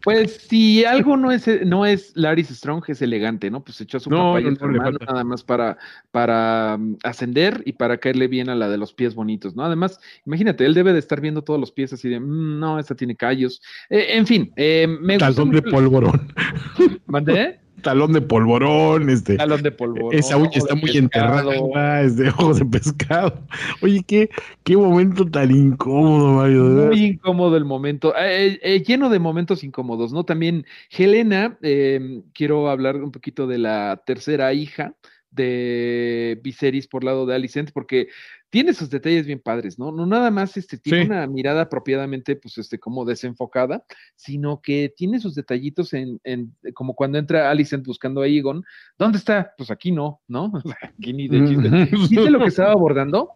Pues 0.04 0.48
si 0.50 0.84
algo 0.84 1.16
no 1.18 1.32
es, 1.32 1.48
no 1.66 1.86
es 1.86 2.12
Laris 2.16 2.50
Strong, 2.50 2.84
es 2.88 3.02
elegante, 3.02 3.52
¿no? 3.52 3.64
Pues 3.64 3.80
echó 3.82 3.98
a 3.98 4.00
su 4.00 4.10
No, 4.10 4.34
papá 4.34 4.42
y 4.42 4.48
a 4.48 4.56
su 4.56 4.66
hermano 4.66 4.98
nada 5.08 5.24
más 5.24 5.44
para, 5.44 5.78
para 6.12 6.78
mm, 6.80 6.98
ascender 7.04 7.62
y 7.66 7.74
para 7.74 7.98
caerle 7.98 8.28
bien 8.28 8.50
a 8.50 8.56
la 8.56 8.68
de 8.70 8.78
los 8.78 8.94
pies 8.94 9.14
bonitos, 9.14 9.56
¿no? 9.56 9.64
Además, 9.64 10.00
imagínate, 10.26 10.66
él 10.66 10.74
debe 10.74 10.94
de 10.94 11.00
estar 11.00 11.22
viendo 11.22 11.44
todos 11.44 11.60
los 11.60 11.72
pies 11.72 11.94
así 11.94 12.10
de, 12.10 12.20
"Mm, 12.20 12.60
no, 12.60 12.80
esta 12.80 12.96
tiene 12.96 13.16
callos. 13.16 13.62
Eh, 13.90 14.08
en 14.18 14.26
fin, 14.26 14.52
eh, 14.56 14.88
me 14.88 15.16
gusta 15.16 15.32
Talón 15.32 15.52
de 15.52 15.62
polvorón, 15.62 16.34
¿Mandé? 17.06 17.60
Talón 17.82 18.14
de 18.14 18.22
polvorón, 18.22 19.10
este. 19.10 19.38
Talón 19.38 19.62
de 19.64 19.72
polvo. 19.72 20.12
Esa 20.12 20.38
uña 20.38 20.52
está 20.54 20.76
muy 20.76 20.92
enterrada, 20.98 22.02
es 22.02 22.18
de 22.18 22.30
ojos 22.30 22.60
de 22.60 22.66
pescado. 22.66 23.42
Oye, 23.82 24.04
qué, 24.08 24.30
qué 24.64 24.78
momento 24.78 25.26
tan 25.26 25.52
incómodo, 25.52 26.34
Mario. 26.36 26.76
verdad. 26.76 26.88
Muy 26.88 27.06
incómodo 27.06 27.58
el 27.58 27.66
momento, 27.66 28.14
eh, 28.18 28.60
eh, 28.62 28.84
lleno 28.84 29.10
de 29.10 29.20
momentos 29.20 29.64
incómodos, 29.64 30.14
¿no? 30.14 30.24
También 30.24 30.66
Helena, 30.90 31.58
eh, 31.62 32.22
quiero 32.34 32.70
hablar 32.70 32.98
un 32.98 33.12
poquito 33.12 33.48
de 33.48 33.58
la 33.58 34.02
tercera 34.06 34.54
hija 34.54 34.94
de 35.32 36.40
Viserys 36.44 36.88
por 36.88 37.04
lado 37.04 37.26
de 37.26 37.36
Alicent, 37.36 37.72
porque 37.72 38.10
tiene 38.52 38.74
sus 38.74 38.90
detalles 38.92 39.26
bien 39.26 39.40
padres, 39.40 39.80
¿no? 39.80 39.92
No 39.92 40.06
nada 40.06 40.30
más 40.30 40.56
este, 40.58 40.78
tiene 40.78 41.02
Sí. 41.02 41.08
una 41.08 41.26
mirada 41.26 41.62
apropiadamente, 41.64 42.36
pues, 42.36 42.58
este, 42.60 42.78
como 42.78 43.06
desenfocada, 43.06 43.84
sino 44.16 44.62
que 44.62 44.94
tiene 44.96 45.20
sus 45.20 45.34
detallitos 45.34 45.94
en, 45.94 46.20
en 46.24 46.54
como 46.76 46.94
cuando 46.94 47.18
entra 47.18 47.50
Alicent 47.50 47.86
buscando 47.88 48.22
a 48.22 48.28
Egon, 48.28 48.64
¿dónde 49.00 49.18
está? 49.18 49.54
Pues 49.58 49.72
aquí 49.72 49.92
no, 49.92 50.22
¿no? 50.28 50.52
Aquí 51.00 51.14
ni 51.14 51.28
de 51.28 51.48
chiste. 51.48 51.70
¿Viste 51.96 52.30
lo 52.30 52.40
que 52.40 52.46
estaba 52.54 52.74
abordando? 52.74 53.32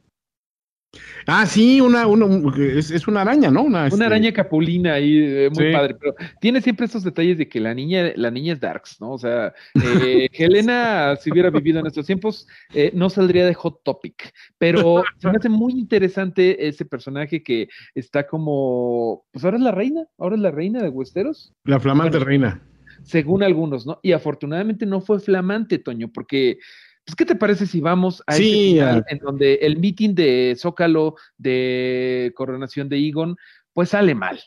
Ah, 1.27 1.45
sí, 1.45 1.81
una, 1.81 2.07
una 2.07 2.25
un- 2.25 2.53
es, 2.77 2.91
es 2.91 3.07
una 3.07 3.21
araña, 3.21 3.49
¿no? 3.51 3.63
Una, 3.63 3.87
este, 3.87 3.95
Una 3.97 4.05
araña 4.07 4.31
capulina 4.31 4.93
ahí, 4.93 5.17
eh, 5.17 5.49
muy 5.51 5.65
Sí. 5.65 5.71
padre, 5.71 5.95
pero 5.99 6.15
tiene 6.39 6.61
siempre 6.61 6.85
esos 6.85 7.03
detalles 7.03 7.37
de 7.37 7.47
que 7.49 7.59
la 7.59 7.73
niña, 7.73 8.11
la 8.15 8.29
niña 8.31 8.53
es 8.53 8.59
darks, 8.59 9.01
¿no? 9.01 9.11
O 9.13 9.17
sea, 9.17 9.53
eh, 9.81 10.27
Helena, 10.33 11.15
si 11.19 11.31
hubiera 11.31 11.49
vivido 11.49 11.79
en 11.79 11.87
estos 11.87 12.05
tiempos, 12.05 12.47
eh, 12.73 12.91
no 12.93 13.09
saldría 13.09 13.45
de 13.45 13.53
Hot 13.53 13.81
Topic, 13.83 14.31
pero 14.57 15.03
se 15.17 15.27
me 15.29 15.37
hace 15.37 15.49
muy 15.49 15.73
interesante 15.73 16.67
ese 16.67 16.85
personaje 16.85 17.41
que 17.43 17.67
está 17.93 18.27
como, 18.27 19.25
pues 19.31 19.43
ahora 19.45 19.57
es 19.57 19.63
la 19.63 19.71
reina, 19.71 20.05
ahora 20.17 20.35
es 20.35 20.41
la 20.41 20.51
reina 20.51 20.81
de 20.81 20.89
Westeros, 20.89 21.53
La 21.63 21.79
flamante 21.79 22.17
Bueno. 22.17 22.25
reina. 22.25 22.61
según 23.03 23.43
algunos, 23.43 23.85
¿no? 23.85 23.99
Y 24.03 24.13
afortunadamente 24.13 24.85
no 24.85 25.01
fue 25.01 25.19
flamante, 25.19 25.79
Toño, 25.79 26.09
porque... 26.13 26.57
Pues, 27.05 27.15
¿qué 27.15 27.25
te 27.25 27.35
parece 27.35 27.67
si 27.67 27.81
vamos 27.81 28.23
a 28.25 28.33
Sí, 28.33 28.77
ese 28.77 28.85
final 28.85 29.05
en 29.09 29.19
donde 29.19 29.53
el 29.55 29.77
meeting 29.77 30.15
de 30.15 30.55
Zócalo 30.57 31.15
de 31.37 32.33
coronación 32.35 32.89
de 32.89 32.97
Egon, 32.97 33.37
pues 33.73 33.89
sale 33.89 34.15
mal? 34.15 34.39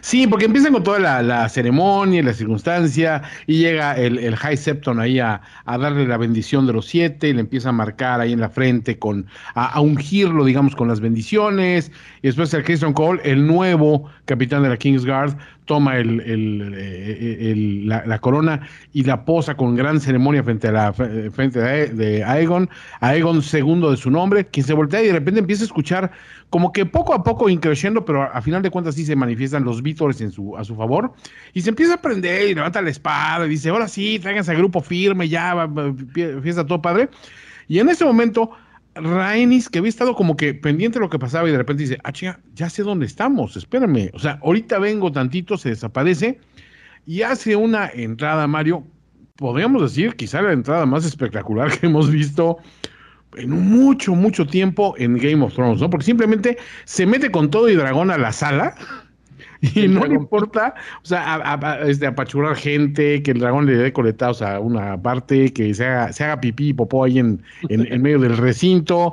Sí, 0.00 0.26
porque 0.26 0.46
empiezan 0.46 0.72
con 0.72 0.82
toda 0.82 0.98
la, 0.98 1.22
la 1.22 1.48
ceremonia, 1.48 2.22
la 2.22 2.32
circunstancia, 2.32 3.22
y 3.46 3.58
llega 3.58 3.96
el, 3.96 4.18
el 4.18 4.34
High 4.34 4.56
Septon 4.56 4.98
ahí 4.98 5.20
a, 5.20 5.42
a 5.64 5.78
darle 5.78 6.08
la 6.08 6.16
bendición 6.16 6.66
de 6.66 6.72
los 6.72 6.86
siete, 6.86 7.28
y 7.28 7.34
le 7.34 7.40
empieza 7.40 7.68
a 7.68 7.72
marcar 7.72 8.20
ahí 8.20 8.32
en 8.32 8.40
la 8.40 8.48
frente, 8.48 8.98
con, 8.98 9.26
a, 9.54 9.66
a 9.66 9.80
ungirlo, 9.80 10.44
digamos, 10.44 10.74
con 10.74 10.88
las 10.88 11.00
bendiciones, 11.00 11.92
y 12.22 12.28
después 12.28 12.52
el 12.54 12.64
Christian 12.64 12.94
Cole, 12.94 13.20
el 13.22 13.46
nuevo 13.46 14.10
capitán 14.24 14.62
de 14.62 14.70
la 14.70 14.76
Kingsguard, 14.78 15.36
toma 15.70 15.98
el, 15.98 16.18
el, 16.22 16.74
eh, 16.76 17.52
el- 17.52 17.86
la, 17.88 18.18
corona 18.18 18.66
y 18.92 19.04
la 19.04 19.24
posa 19.24 19.54
con 19.56 19.76
gran 19.76 20.00
ceremonia 20.00 20.42
frente 20.42 20.66
a 20.66 20.72
la 20.72 20.92
frente 20.92 21.60
de, 21.60 21.86
de 21.90 22.24
Aegon, 22.24 22.68
Aegon 23.00 23.40
segundo 23.40 23.92
de 23.92 23.96
su 23.96 24.10
nombre, 24.10 24.46
quien 24.48 24.66
se 24.66 24.74
voltea 24.74 25.00
y 25.00 25.06
de 25.06 25.12
repente 25.12 25.38
empieza 25.38 25.62
a 25.62 25.66
escuchar 25.66 26.10
como 26.50 26.72
que 26.72 26.86
poco 26.86 27.14
a 27.14 27.22
poco 27.22 27.48
increciendo, 27.48 28.04
pero 28.04 28.22
a, 28.22 28.26
a 28.26 28.42
final 28.42 28.62
de 28.62 28.70
cuentas 28.70 28.96
sí 28.96 29.04
se 29.04 29.14
manifiestan 29.14 29.62
los 29.62 29.80
vítores 29.80 30.20
en 30.20 30.32
su, 30.32 30.56
a 30.56 30.64
su 30.64 30.74
favor, 30.74 31.12
y 31.54 31.60
se 31.60 31.68
empieza 31.70 31.94
a 31.94 32.02
prender 32.02 32.48
y 32.48 32.54
levanta 32.56 32.82
la 32.82 32.90
espada 32.90 33.46
y 33.46 33.50
dice, 33.50 33.68
ahora 33.68 33.86
sí, 33.86 34.18
tráiganse 34.18 34.50
al 34.50 34.56
grupo 34.56 34.80
firme, 34.80 35.28
ya, 35.28 35.68
fiesta 36.42 36.66
todo 36.66 36.82
padre. 36.82 37.08
Y 37.68 37.78
en 37.78 37.88
ese 37.88 38.04
momento, 38.04 38.50
Rhaenys, 38.94 39.68
que 39.68 39.78
había 39.78 39.88
estado 39.88 40.14
como 40.14 40.36
que 40.36 40.54
pendiente 40.54 40.98
de 40.98 41.04
lo 41.04 41.10
que 41.10 41.18
pasaba 41.18 41.48
y 41.48 41.52
de 41.52 41.58
repente 41.58 41.84
dice, 41.84 41.98
ah, 42.04 42.12
chinga, 42.12 42.40
ya 42.54 42.68
sé 42.68 42.82
dónde 42.82 43.06
estamos, 43.06 43.56
espérame. 43.56 44.10
O 44.14 44.18
sea, 44.18 44.38
ahorita 44.42 44.78
vengo 44.78 45.12
tantito, 45.12 45.56
se 45.56 45.70
desaparece 45.70 46.40
y 47.06 47.22
hace 47.22 47.56
una 47.56 47.88
entrada, 47.88 48.46
Mario, 48.46 48.86
podríamos 49.36 49.82
decir, 49.82 50.16
quizá 50.16 50.42
la 50.42 50.52
entrada 50.52 50.86
más 50.86 51.04
espectacular 51.04 51.70
que 51.78 51.86
hemos 51.86 52.10
visto 52.10 52.58
en 53.36 53.50
mucho, 53.50 54.14
mucho 54.14 54.46
tiempo 54.46 54.94
en 54.98 55.16
Game 55.16 55.44
of 55.44 55.54
Thrones, 55.54 55.80
¿no? 55.80 55.88
Porque 55.88 56.06
simplemente 56.06 56.58
se 56.84 57.06
mete 57.06 57.30
con 57.30 57.50
todo 57.50 57.68
y 57.68 57.76
dragón 57.76 58.10
a 58.10 58.18
la 58.18 58.32
sala 58.32 58.74
Y 59.74 59.84
El 59.84 59.94
no 59.94 60.06
le 60.06 60.14
importa, 60.14 60.74
o 61.02 61.06
sea, 61.06 61.34
a- 61.36 61.54
a- 61.54 61.80
este, 61.88 62.06
apachurrar 62.06 62.56
gente, 62.56 63.22
que 63.22 63.30
el 63.32 63.40
dragón 63.40 63.66
le 63.66 63.74
dé 63.76 63.92
coletados 63.92 64.42
a 64.42 64.58
una 64.60 65.00
parte, 65.02 65.52
que 65.52 65.74
se 65.74 65.84
haga, 65.86 66.12
se 66.12 66.24
haga 66.24 66.40
pipí 66.40 66.68
y 66.70 66.72
popó 66.74 67.04
ahí 67.04 67.18
en, 67.18 67.42
en, 67.68 67.90
en 67.92 68.02
medio 68.02 68.18
del 68.20 68.36
recinto. 68.38 69.12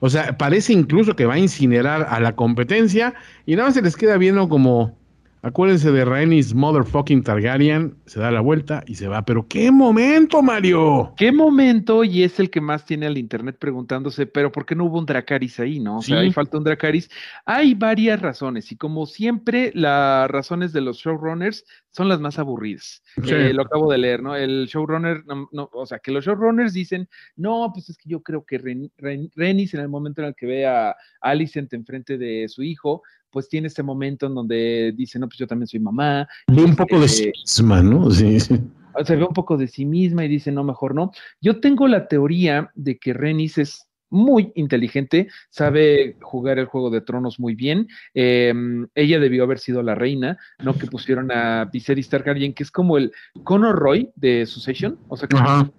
O 0.00 0.10
sea, 0.10 0.36
parece 0.36 0.72
incluso 0.74 1.16
que 1.16 1.24
va 1.26 1.34
a 1.34 1.38
incinerar 1.38 2.06
a 2.10 2.20
la 2.20 2.36
competencia 2.36 3.14
y 3.46 3.56
nada 3.56 3.68
más 3.68 3.74
se 3.74 3.82
les 3.82 3.96
queda 3.96 4.18
viendo 4.18 4.48
como, 4.48 4.98
acuérdense 5.46 5.92
de 5.92 6.04
Rhaenys 6.04 6.54
Motherfucking 6.54 7.22
Targaryen, 7.22 7.96
se 8.06 8.20
da 8.20 8.30
la 8.30 8.40
vuelta 8.40 8.82
y 8.86 8.96
se 8.96 9.08
va. 9.08 9.24
Pero 9.24 9.46
qué 9.48 9.70
momento, 9.70 10.42
Mario. 10.42 11.14
¿Qué 11.16 11.32
momento? 11.32 12.04
Y 12.04 12.22
es 12.24 12.38
el 12.40 12.50
que 12.50 12.60
más 12.60 12.84
tiene 12.84 13.06
al 13.06 13.16
internet 13.18 13.56
preguntándose, 13.58 14.26
pero 14.26 14.50
¿por 14.52 14.66
qué 14.66 14.74
no 14.74 14.84
hubo 14.84 14.98
un 14.98 15.06
Dracaris 15.06 15.60
ahí, 15.60 15.80
no? 15.80 15.98
O 15.98 16.02
sea, 16.02 16.18
Sí. 16.18 16.24
ahí 16.26 16.32
falta 16.32 16.58
un 16.58 16.64
Dracaris. 16.64 17.08
Hay 17.44 17.74
varias 17.74 18.20
razones, 18.20 18.70
y 18.72 18.76
como 18.76 19.06
siempre, 19.06 19.70
las 19.74 20.30
razones 20.30 20.72
de 20.72 20.80
los 20.80 20.98
showrunners 20.98 21.64
son 21.90 22.08
las 22.08 22.20
más 22.20 22.38
aburridas. 22.38 23.02
Sí. 23.22 23.32
Eh, 23.32 23.52
lo 23.54 23.62
acabo 23.62 23.90
de 23.90 23.98
leer, 23.98 24.22
¿no? 24.22 24.36
El 24.36 24.66
showrunner, 24.66 25.24
no, 25.26 25.48
no, 25.52 25.70
o 25.72 25.86
sea, 25.86 25.98
que 25.98 26.10
los 26.10 26.24
showrunners 26.24 26.72
dicen, 26.74 27.08
no, 27.36 27.70
pues 27.72 27.88
es 27.88 27.96
que 27.96 28.08
yo 28.10 28.22
creo 28.22 28.44
que 28.44 28.58
Ren, 28.58 28.90
Ren- 28.98 29.30
en 29.36 29.80
el 29.80 29.88
momento 29.88 30.20
en 30.20 30.28
el 30.28 30.34
que 30.34 30.46
ve 30.46 30.66
a 30.66 30.94
Alicent 31.20 31.72
enfrente 31.72 32.18
de 32.18 32.46
su 32.48 32.62
hijo, 32.62 33.02
pues 33.36 33.50
tiene 33.50 33.68
este 33.68 33.82
momento 33.82 34.24
en 34.24 34.34
donde 34.34 34.94
dice, 34.96 35.18
no, 35.18 35.28
pues 35.28 35.36
yo 35.36 35.46
también 35.46 35.66
soy 35.66 35.78
mamá, 35.78 36.26
Ve 36.46 36.64
un 36.64 36.74
poco 36.74 36.98
de 36.98 37.06
sí 37.06 37.30
misma, 37.34 37.82
¿no? 37.82 38.10
Sí, 38.10 38.40
sí. 38.40 38.58
se 39.04 39.14
ve 39.14 39.24
un 39.24 39.34
poco 39.34 39.58
de 39.58 39.68
sí 39.68 39.84
misma 39.84 40.24
y 40.24 40.28
dice, 40.28 40.50
no, 40.50 40.64
mejor 40.64 40.94
no. 40.94 41.10
Yo 41.42 41.60
tengo 41.60 41.86
la 41.86 42.08
teoría 42.08 42.70
de 42.74 42.98
que 42.98 43.12
Renis 43.12 43.58
es 43.58 43.88
muy 44.10 44.52
inteligente, 44.54 45.28
sabe 45.50 46.16
jugar 46.20 46.58
el 46.58 46.66
juego 46.66 46.90
de 46.90 47.00
tronos 47.00 47.38
muy 47.40 47.54
bien. 47.54 47.88
Eh, 48.14 48.54
ella 48.94 49.20
debió 49.20 49.44
haber 49.44 49.58
sido 49.58 49.82
la 49.82 49.94
reina, 49.94 50.38
no 50.62 50.76
que 50.76 50.86
pusieron 50.86 51.30
a 51.32 51.64
Viserys 51.72 52.08
Targaryen, 52.08 52.54
que 52.54 52.62
es 52.62 52.70
como 52.70 52.98
el 52.98 53.12
Conor 53.44 53.76
Roy 53.76 54.10
de 54.16 54.46
Succession, 54.46 54.98
o 55.08 55.16
sea, 55.16 55.28
que, 55.28 55.36
Ajá. 55.36 55.70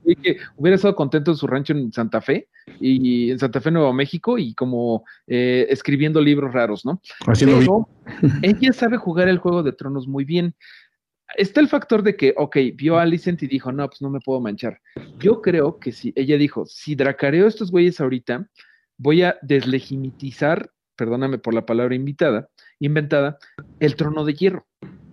hubiera 0.55 0.75
estado 0.75 0.95
contento 0.95 1.31
en 1.31 1.37
su 1.37 1.47
rancho 1.47 1.73
en 1.73 1.91
Santa 1.91 2.21
Fe 2.21 2.47
y 2.79 3.31
en 3.31 3.39
Santa 3.39 3.61
Fe, 3.61 3.71
Nuevo 3.71 3.93
México, 3.93 4.37
y 4.37 4.53
como 4.53 5.05
eh, 5.27 5.67
escribiendo 5.69 6.21
libros 6.21 6.53
raros, 6.53 6.85
¿no? 6.85 7.01
Pero 7.39 7.87
ella 8.41 8.73
sabe 8.73 8.97
jugar 8.97 9.29
el 9.29 9.37
juego 9.37 9.63
de 9.63 9.73
tronos 9.73 10.07
muy 10.07 10.25
bien. 10.25 10.53
Está 11.35 11.59
el 11.59 11.67
factor 11.67 12.03
de 12.03 12.15
que, 12.15 12.33
ok, 12.37 12.57
vio 12.75 12.97
a 12.97 13.01
Alicent 13.03 13.41
y 13.43 13.47
dijo, 13.47 13.71
no, 13.71 13.87
pues 13.89 14.01
no 14.01 14.09
me 14.09 14.19
puedo 14.19 14.39
manchar. 14.39 14.79
Yo 15.19 15.41
creo 15.41 15.77
que 15.79 15.91
si 15.91 16.13
ella 16.15 16.37
dijo, 16.37 16.65
si 16.65 16.95
dracareo 16.95 17.45
a 17.45 17.49
estos 17.49 17.71
güeyes 17.71 17.99
ahorita, 17.99 18.47
voy 18.97 19.23
a 19.23 19.37
deslegitimizar, 19.41 20.71
perdóname 20.95 21.37
por 21.37 21.53
la 21.53 21.65
palabra 21.65 21.95
invitada, 21.95 22.49
inventada, 22.79 23.37
el 23.79 23.95
trono 23.95 24.23
de 24.25 24.33
hierro. 24.33 24.67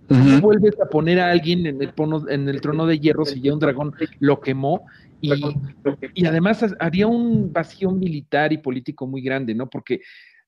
Ujú. 0.09 0.39
Vuelves 0.41 0.79
a 0.79 0.87
poner 0.89 1.19
a 1.19 1.31
alguien 1.31 1.65
en 1.65 1.81
el, 1.81 1.89
pono- 1.89 2.29
en 2.29 2.47
el 2.47 2.61
trono 2.61 2.85
de 2.85 2.99
hierro 2.99 3.25
si 3.25 3.41
ya 3.41 3.53
un 3.53 3.59
dragón 3.59 3.93
lo 4.19 4.39
quemó 4.39 4.85
y, 5.19 5.31
y 6.13 6.25
además 6.27 6.61
ha- 6.63 6.75
haría 6.79 7.07
un 7.07 7.51
vacío 7.51 7.89
militar 7.91 8.53
y 8.53 8.59
político 8.59 9.07
muy 9.07 9.21
grande, 9.21 9.55
¿no? 9.55 9.67
Porque 9.69 10.01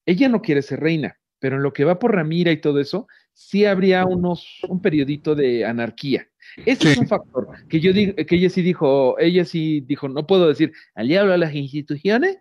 ella 0.06 0.30
no 0.30 0.42
quiere 0.42 0.62
ser 0.62 0.80
reina, 0.80 1.18
pero 1.40 1.56
en 1.58 1.64
lo 1.64 1.74
que 1.74 1.86
va 1.86 1.98
por 1.98 2.14
Ramira 2.14 2.52
y 2.52 2.62
todo 2.62 2.80
eso, 2.80 3.08
sí 3.38 3.66
habría 3.66 4.04
unos, 4.04 4.62
un 4.68 4.82
periodito 4.82 5.36
de 5.36 5.64
anarquía. 5.64 6.28
Ese 6.66 6.82
Sí. 6.82 6.88
es 6.90 6.98
un 6.98 7.08
factor 7.08 7.50
que 7.70 7.80
yo 7.80 7.94
digo, 7.94 8.16
que 8.16 8.36
ella 8.36 8.50
sí 8.50 8.64
dijo, 8.64 9.18
ella 9.20 9.46
sí 9.46 9.82
dijo, 9.82 10.10
no 10.10 10.26
puedo 10.26 10.48
decir 10.48 10.74
al 10.96 11.08
diablo 11.08 11.34
a 11.34 11.38
las 11.38 11.54
instituciones, 11.54 12.40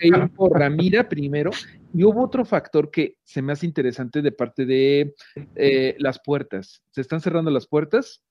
que 0.00 0.08
ir 0.08 0.28
por 0.34 0.58
Ramira 0.58 1.08
primero. 1.08 1.50
Y 1.94 2.02
hubo 2.02 2.24
otro 2.24 2.44
factor 2.44 2.90
que 2.90 3.16
se 3.22 3.42
me 3.42 3.52
hace 3.52 3.64
interesante 3.66 4.20
de 4.20 4.32
parte 4.32 4.66
de 4.66 5.14
eh, 5.54 5.94
las 5.98 6.18
puertas. 6.18 6.82
Se 6.90 7.00
están 7.00 7.20
cerrando 7.20 7.52
las 7.52 7.68
puertas, 7.68 8.24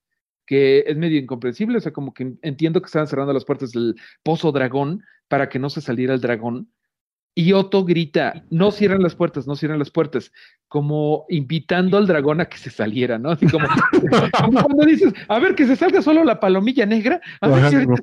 que 0.46 0.84
es 0.88 0.98
medio 0.98 1.20
incomprensible, 1.20 1.78
o 1.78 1.82
sea, 1.82 1.94
como 1.94 2.14
que 2.14 2.34
entiendo 2.42 2.82
que 2.82 2.88
estaban 2.88 3.08
cerrando 3.08 3.32
las 3.32 3.46
puertas 3.46 3.72
del 3.72 3.96
pozo 4.24 4.52
dragón 4.52 5.04
para 5.30 5.48
que 5.48 5.58
no 5.60 5.70
se 5.70 5.80
saliera 5.80 6.14
el 6.14 6.22
dragón. 6.22 6.70
Y 7.34 7.54
Otto 7.54 7.86
grita, 7.86 8.44
no 8.50 8.72
cierran 8.72 9.04
las 9.04 9.14
puertas, 9.14 9.46
no 9.46 9.56
cierran 9.56 9.78
las 9.78 9.92
puertas, 9.92 10.32
como 10.68 11.26
invitando 11.30 11.98
al 11.98 12.08
dragón 12.08 12.42
a 12.42 12.46
que 12.46 12.58
se 12.58 12.70
saliera, 12.70 13.18
¿no? 13.18 13.32
Así 13.32 13.48
como, 13.48 13.66
como 14.44 14.64
cuando 14.64 14.86
dices, 14.86 15.14
a 15.28 15.40
ver, 15.40 15.56
que 15.56 15.66
se 15.66 15.76
salga 15.76 16.02
solo 16.02 16.24
la 16.24 16.40
palomilla 16.40 16.86
negra, 16.86 17.22
a 17.40 17.48
ver 17.48 17.70
si 17.70 17.76
ahorita 17.76 17.96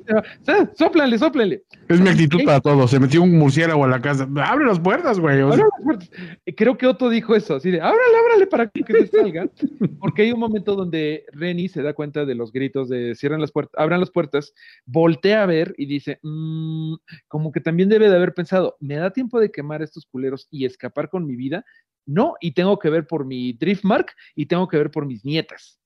se 0.43 0.53
va. 0.53 0.69
Sóplanle, 0.75 1.17
sóplanle. 1.17 1.63
Es 1.87 2.01
mi 2.01 2.09
actitud 2.09 2.43
para 2.43 2.59
todo. 2.59 2.87
Se 2.87 2.99
metió 2.99 3.21
un 3.21 3.37
murciélago 3.37 3.85
a 3.85 3.87
la 3.87 4.01
casa. 4.01 4.27
Abre 4.43 4.65
las 4.65 4.79
puertas, 4.79 5.19
güey. 5.19 5.41
O 5.41 5.51
sea, 5.51 5.63
Abran 5.63 5.69
las 5.77 5.83
puertas. 5.83 6.09
Creo 6.57 6.77
que 6.77 6.87
Otto 6.87 7.09
dijo 7.09 7.35
eso, 7.35 7.55
así 7.55 7.69
de, 7.69 7.81
ábrale, 7.81 8.17
ábrale 8.23 8.47
para 8.47 8.67
que 8.67 8.83
se 8.93 9.07
salga, 9.07 9.47
porque 9.99 10.23
hay 10.23 10.31
un 10.31 10.39
momento 10.39 10.75
donde 10.75 11.25
Renny 11.33 11.67
se 11.67 11.83
da 11.83 11.93
cuenta 11.93 12.25
de 12.25 12.35
los 12.35 12.51
gritos 12.51 12.89
de 12.89 13.15
cierran 13.15 13.41
las 13.41 13.51
puertas, 13.51 13.79
abran 13.79 13.99
las 13.99 14.11
puertas, 14.11 14.53
voltea 14.85 15.43
a 15.43 15.45
ver 15.45 15.73
y 15.77 15.85
dice, 15.85 16.19
"Mm", 16.23 16.95
como 17.27 17.51
que 17.51 17.61
también 17.61 17.89
debe 17.89 18.09
de 18.09 18.15
haber 18.15 18.33
pensado, 18.33 18.75
¿me 18.79 18.95
da 18.95 19.11
tiempo 19.11 19.39
de 19.39 19.51
quemar 19.51 19.81
a 19.81 19.85
estos 19.85 20.05
culeros 20.05 20.47
y 20.49 20.65
escapar 20.65 21.09
con 21.09 21.25
mi 21.25 21.35
vida? 21.35 21.63
No, 22.05 22.35
y 22.39 22.51
tengo 22.51 22.77
que 22.79 22.89
ver 22.89 23.07
por 23.07 23.25
mi 23.25 23.53
Driftmark 23.53 24.13
y 24.35 24.45
tengo 24.45 24.67
que 24.67 24.77
ver 24.77 24.91
por 24.91 25.05
mis 25.05 25.25
nietas. 25.25 25.79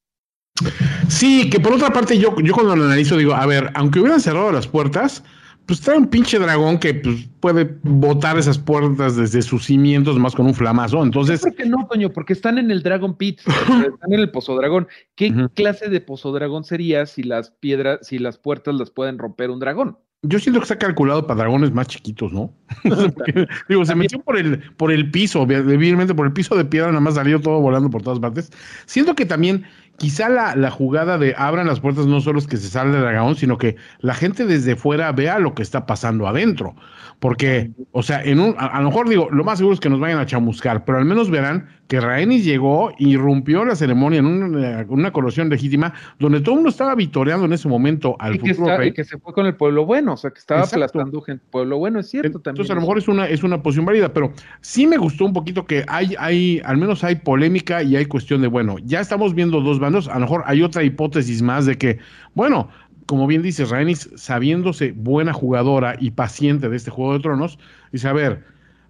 Sí, 1.08 1.50
que 1.50 1.60
por 1.60 1.74
otra 1.74 1.92
parte, 1.92 2.18
yo, 2.18 2.36
yo 2.42 2.54
cuando 2.54 2.76
lo 2.76 2.86
analizo 2.86 3.18
digo, 3.18 3.34
a 3.34 3.46
ver, 3.46 3.72
aunque 3.76 4.00
hubieran 4.00 4.20
cerrado 4.20 4.52
las 4.52 4.68
puertas, 4.68 5.24
pues 5.70 5.82
trae 5.82 5.98
un 5.98 6.08
pinche 6.08 6.40
dragón 6.40 6.80
que 6.80 6.96
pues, 6.96 7.30
puede 7.40 7.78
botar 7.84 8.40
esas 8.40 8.58
puertas 8.58 9.16
desde 9.16 9.44
sus 9.44 9.66
cimientos 9.66 10.18
más 10.18 10.34
con 10.34 10.48
un 10.48 10.56
flamazo. 10.56 11.04
Entonces, 11.04 11.42
¿Por 11.42 11.54
qué 11.54 11.66
no, 11.68 11.88
Toño? 11.88 12.12
Porque 12.12 12.34
están 12.34 12.58
en 12.58 12.72
el 12.72 12.82
Dragon 12.82 13.16
Pit, 13.16 13.42
están 13.46 14.14
en 14.14 14.20
el 14.20 14.32
Pozo 14.32 14.56
Dragón. 14.56 14.88
¿Qué 15.16 15.32
clase 15.54 15.90
de 15.90 16.02
Pozo 16.02 16.32
Dragón 16.32 16.64
sería 16.64 17.06
si 17.06 17.22
las 17.22 17.52
piedras, 17.52 18.00
si 18.02 18.18
las 18.18 18.40
puertas 18.40 18.74
las 18.74 18.90
pueden 18.90 19.20
romper 19.20 19.52
un 19.52 19.60
dragón? 19.60 20.00
Yo 20.22 20.40
siento 20.40 20.60
que 20.60 20.66
está 20.66 20.78
calculado 20.78 21.26
para 21.26 21.40
dragones 21.40 21.72
más 21.72 21.88
chiquitos, 21.88 22.34
¿no? 22.34 22.54
Porque, 22.84 23.48
digo, 23.70 23.86
se 23.86 23.96
metió 23.96 24.20
por 24.20 24.38
el, 24.38 24.60
por 24.74 24.92
el 24.92 25.10
piso, 25.12 25.44
evidentemente 25.44 26.14
por 26.14 26.26
el 26.26 26.34
piso 26.34 26.56
de 26.56 26.66
piedra, 26.66 26.90
nada 26.90 27.00
más 27.00 27.16
salió 27.16 27.40
todo 27.40 27.62
volando 27.62 27.90
por 27.90 28.02
todas 28.02 28.20
partes. 28.20 28.52
Siento 28.86 29.16
que 29.16 29.26
también 29.26 29.64
quizá 30.00 30.30
la, 30.30 30.56
la 30.56 30.72
jugada 30.72 31.18
de 31.20 31.36
abran 31.38 31.68
las 31.68 31.80
puertas 31.80 32.08
no 32.08 32.20
solo 32.22 32.40
es 32.40 32.48
que 32.48 32.58
se 32.58 32.68
sale 32.70 32.96
el 32.96 33.02
dragón, 33.02 33.36
sino 33.36 33.58
que 33.60 33.76
la 34.00 34.16
gente 34.16 34.46
desde 34.46 34.76
fuera 34.76 35.12
vea 35.12 35.38
lo 35.38 35.54
que 35.54 35.62
está 35.62 35.86
pasando 35.86 36.28
adentro. 36.28 36.76
Porque, 37.20 37.72
o 37.92 38.02
sea, 38.02 38.24
en 38.24 38.40
un, 38.40 38.56
a, 38.58 38.68
a 38.68 38.82
lo 38.82 38.90
mejor 38.90 39.10
digo, 39.10 39.28
lo 39.30 39.44
más 39.44 39.58
seguro 39.58 39.74
es 39.74 39.80
que 39.82 39.90
nos 39.90 40.00
vayan 40.00 40.20
a 40.20 40.26
chamuscar, 40.26 40.86
pero 40.86 40.98
al 41.00 41.06
menos 41.06 41.30
verán 41.30 41.68
que 41.90 42.00
Rhaenys 42.00 42.46
llegó, 42.46 42.94
irrumpió 43.00 43.66
la 43.66 43.76
ceremonia 43.76 44.20
en 44.20 44.28
una, 44.28 44.86
una 44.88 45.12
coronación 45.12 45.50
legítima, 45.50 45.92
donde 46.20 46.40
todo 46.40 46.52
el 46.54 46.58
mundo 46.60 46.70
estaba 46.70 46.94
vitoreando 46.96 47.46
en 47.46 47.52
ese 47.54 47.68
momento 47.68 48.16
al 48.20 48.36
Y 48.36 48.40
que, 48.40 48.50
futuro 48.54 48.68
está- 48.68 48.78
rey. 48.78 48.90
y 48.90 48.94
que 48.94 49.04
se 49.04 49.18
fue 49.18 49.34
con 49.34 49.48
el 49.48 49.56
pueblo 49.56 49.86
bueno, 49.86 50.14
o 50.14 50.18
sea, 50.18 50.30
que 50.32 50.40
estaba 50.40 50.62
Exacto. 50.62 50.86
aplastando 50.86 51.20
gente. 51.22 51.44
Pueblo 51.52 51.78
bueno, 51.80 52.00
es 52.00 52.10
cierto 52.10 52.40
también. 52.40 52.52
Entonces, 52.62 52.72
a 52.72 52.76
lo 52.76 52.82
mejor 52.82 53.00
es 53.00 53.08
una, 53.08 53.28
es 53.28 53.44
una 53.44 53.62
posición 53.62 53.86
válida, 53.86 54.14
pero 54.14 54.32
sí 54.62 54.86
me 54.88 54.98
gustó 54.98 55.26
un 55.26 55.34
poquito 55.34 55.66
que 55.66 55.84
hay, 55.88 56.16
hay, 56.20 56.62
al 56.64 56.78
menos 56.78 57.04
hay 57.04 57.16
polémica 57.16 57.82
y 57.84 57.96
hay 57.98 58.06
cuestión 58.06 58.42
de, 58.44 58.48
bueno, 58.48 58.78
ya 58.86 59.00
estamos 59.02 59.34
viendo 59.34 59.60
dos 59.60 59.80
a 59.98 60.16
lo 60.16 60.22
mejor 60.22 60.44
hay 60.46 60.62
otra 60.62 60.84
hipótesis 60.84 61.42
más 61.42 61.66
de 61.66 61.78
que, 61.78 62.00
bueno, 62.36 62.70
como 63.06 63.26
bien 63.26 63.42
dice 63.42 63.66
Rhaenys, 63.66 64.10
sabiéndose 64.16 64.92
buena 64.92 65.34
jugadora 65.34 65.96
y 66.00 66.12
paciente 66.12 66.70
de 66.70 66.78
este 66.78 66.92
Juego 66.92 67.14
de 67.14 67.20
Tronos, 67.20 67.58
dice, 67.92 68.08
a 68.08 68.14
ver, 68.14 68.44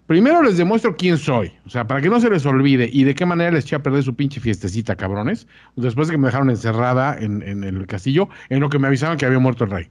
primero 0.07 0.43
les 0.43 0.57
demuestro 0.57 0.97
quién 0.97 1.17
soy, 1.17 1.53
o 1.65 1.69
sea, 1.69 1.87
para 1.87 2.01
que 2.01 2.09
no 2.09 2.19
se 2.19 2.29
les 2.29 2.45
olvide 2.45 2.89
y 2.91 3.05
de 3.05 3.15
qué 3.15 3.25
manera 3.25 3.51
les 3.51 3.63
eché 3.63 3.77
a 3.77 3.83
perder 3.83 4.03
su 4.03 4.13
pinche 4.13 4.41
fiestecita, 4.41 4.95
cabrones, 4.95 5.47
después 5.75 6.07
de 6.07 6.13
que 6.13 6.17
me 6.17 6.27
dejaron 6.27 6.49
encerrada 6.49 7.17
en, 7.17 7.41
en 7.43 7.63
el 7.63 7.87
castillo, 7.87 8.27
en 8.49 8.59
lo 8.59 8.69
que 8.69 8.79
me 8.79 8.87
avisaban 8.87 9.17
que 9.17 9.25
había 9.25 9.39
muerto 9.39 9.63
el 9.63 9.71
rey. 9.71 9.87